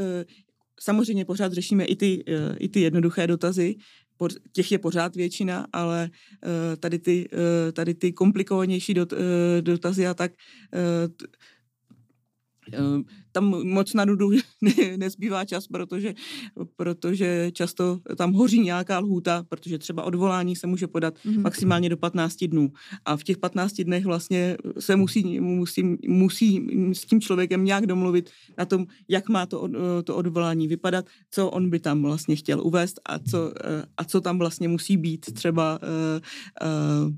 samozřejmě 0.80 1.26
pořád 1.26 1.54
řešíme 1.54 1.86
i 1.86 1.96
ty, 1.96 2.24
uh, 2.28 2.56
i 2.60 2.70
ty 2.70 2.82
jednoduché 2.82 3.28
dotazy, 3.28 3.76
těch 4.52 4.72
je 4.72 4.80
pořád 4.80 5.16
většina, 5.16 5.68
ale 5.74 6.10
tady, 6.80 7.00
ty, 7.00 7.30
tady 7.74 7.94
ty 7.94 8.14
komplikovanější 8.14 8.94
dot, 8.94 9.14
dotazy 9.62 10.08
a 10.08 10.14
tak 10.14 10.32
tam 13.32 13.46
moc 13.64 13.94
na 13.94 14.06
nudu 14.06 14.32
nezbývá 14.98 15.46
čas, 15.46 15.68
protože, 15.68 16.14
protože 16.76 17.52
často 17.54 18.00
tam 18.18 18.34
hoří 18.34 18.60
nějaká 18.60 19.00
lhůta, 19.00 19.46
protože 19.50 19.78
třeba 19.78 20.04
odvolání 20.04 20.56
se 20.56 20.68
může 20.68 20.88
podat 20.88 21.14
mm-hmm. 21.16 21.42
maximálně 21.42 21.90
do 21.90 21.98
15 21.98 22.36
dnů. 22.44 22.72
A 23.06 23.18
v 23.18 23.24
těch 23.24 23.38
15 23.38 23.74
dnech 23.74 24.06
vlastně 24.06 24.58
se 24.80 24.96
musí, 24.96 25.40
musí, 25.40 25.98
musí 26.08 26.68
s 26.94 27.06
tím 27.06 27.22
člověkem 27.22 27.66
nějak 27.66 27.86
domluvit 27.88 28.30
na 28.58 28.66
tom, 28.66 28.86
jak 29.08 29.30
má 29.30 29.46
to, 29.46 29.70
to 30.04 30.16
odvolání 30.16 30.68
vypadat, 30.68 31.06
co 31.32 31.50
on 31.50 31.70
by 31.70 31.80
tam 31.80 32.04
vlastně 32.04 32.36
chtěl 32.36 32.62
uvést 32.62 33.00
a 33.06 33.20
co, 33.20 33.54
eh, 33.64 33.86
a 33.98 34.04
co 34.04 34.22
tam 34.22 34.40
vlastně 34.40 34.68
musí 34.68 34.98
být 34.98 35.34
třeba 35.34 35.80
uh, 35.82 35.88
uh, 37.08 37.14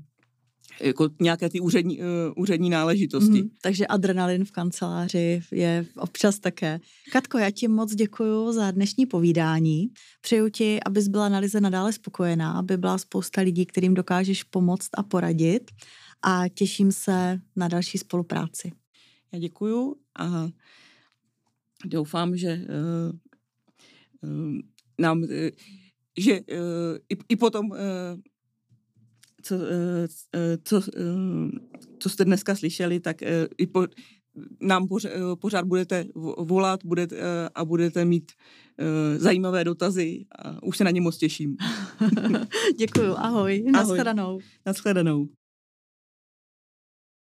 jako 0.80 1.10
nějaké 1.20 1.48
ty 1.48 1.60
úřední, 1.60 1.98
uh, 1.98 2.04
úřední 2.36 2.70
náležitosti. 2.70 3.42
Mm, 3.42 3.50
takže 3.62 3.86
adrenalin 3.86 4.44
v 4.44 4.50
kanceláři 4.50 5.42
je 5.50 5.86
občas 5.96 6.38
také. 6.38 6.80
Katko, 7.12 7.38
já 7.38 7.50
ti 7.50 7.68
moc 7.68 7.94
děkuji 7.94 8.52
za 8.52 8.70
dnešní 8.70 9.06
povídání. 9.06 9.88
Přeju 10.20 10.48
ti, 10.48 10.80
abys 10.82 11.08
byla 11.08 11.28
na 11.28 11.38
Lize 11.38 11.60
nadále 11.60 11.92
spokojená, 11.92 12.52
aby 12.52 12.76
byla 12.76 12.98
spousta 12.98 13.40
lidí, 13.40 13.66
kterým 13.66 13.94
dokážeš 13.94 14.42
pomoct 14.42 14.88
a 14.94 15.02
poradit 15.02 15.70
a 16.22 16.48
těším 16.48 16.92
se 16.92 17.40
na 17.56 17.68
další 17.68 17.98
spolupráci. 17.98 18.72
Já 19.32 19.38
děkuju 19.38 19.96
a 20.18 20.48
doufám, 21.84 22.36
že 22.36 22.66
uh, 24.22 24.30
uh, 24.30 24.58
nám, 24.98 25.22
uh, 25.22 25.28
že 26.18 26.32
uh, 26.32 26.38
i, 27.08 27.16
i 27.28 27.36
potom 27.36 27.70
uh, 27.70 27.76
co, 29.44 29.54
eh, 29.54 30.06
eh, 30.34 30.58
co, 30.64 30.82
eh, 30.96 31.58
co 31.98 32.08
jste 32.08 32.24
dneska 32.24 32.56
slyšeli, 32.56 33.00
tak 33.00 33.16
i 33.58 33.66
po, 33.66 33.86
nám 34.60 34.88
pořád 35.40 35.64
budete 35.66 36.04
volat 36.38 36.80
budete, 36.84 37.16
a 37.54 37.64
budete 37.64 38.04
mít 38.04 38.32
zajímavé 39.16 39.64
dotazy 39.64 40.26
a 40.38 40.62
už 40.62 40.76
se 40.76 40.84
na 40.84 40.90
ně 40.90 41.00
moc 41.00 41.16
těším. 41.16 41.56
Děkuju, 42.78 43.14
ahoj, 43.16 43.24
ahoj. 43.26 43.72
naschledanou. 43.72 44.38
Naschledanou. 44.66 45.28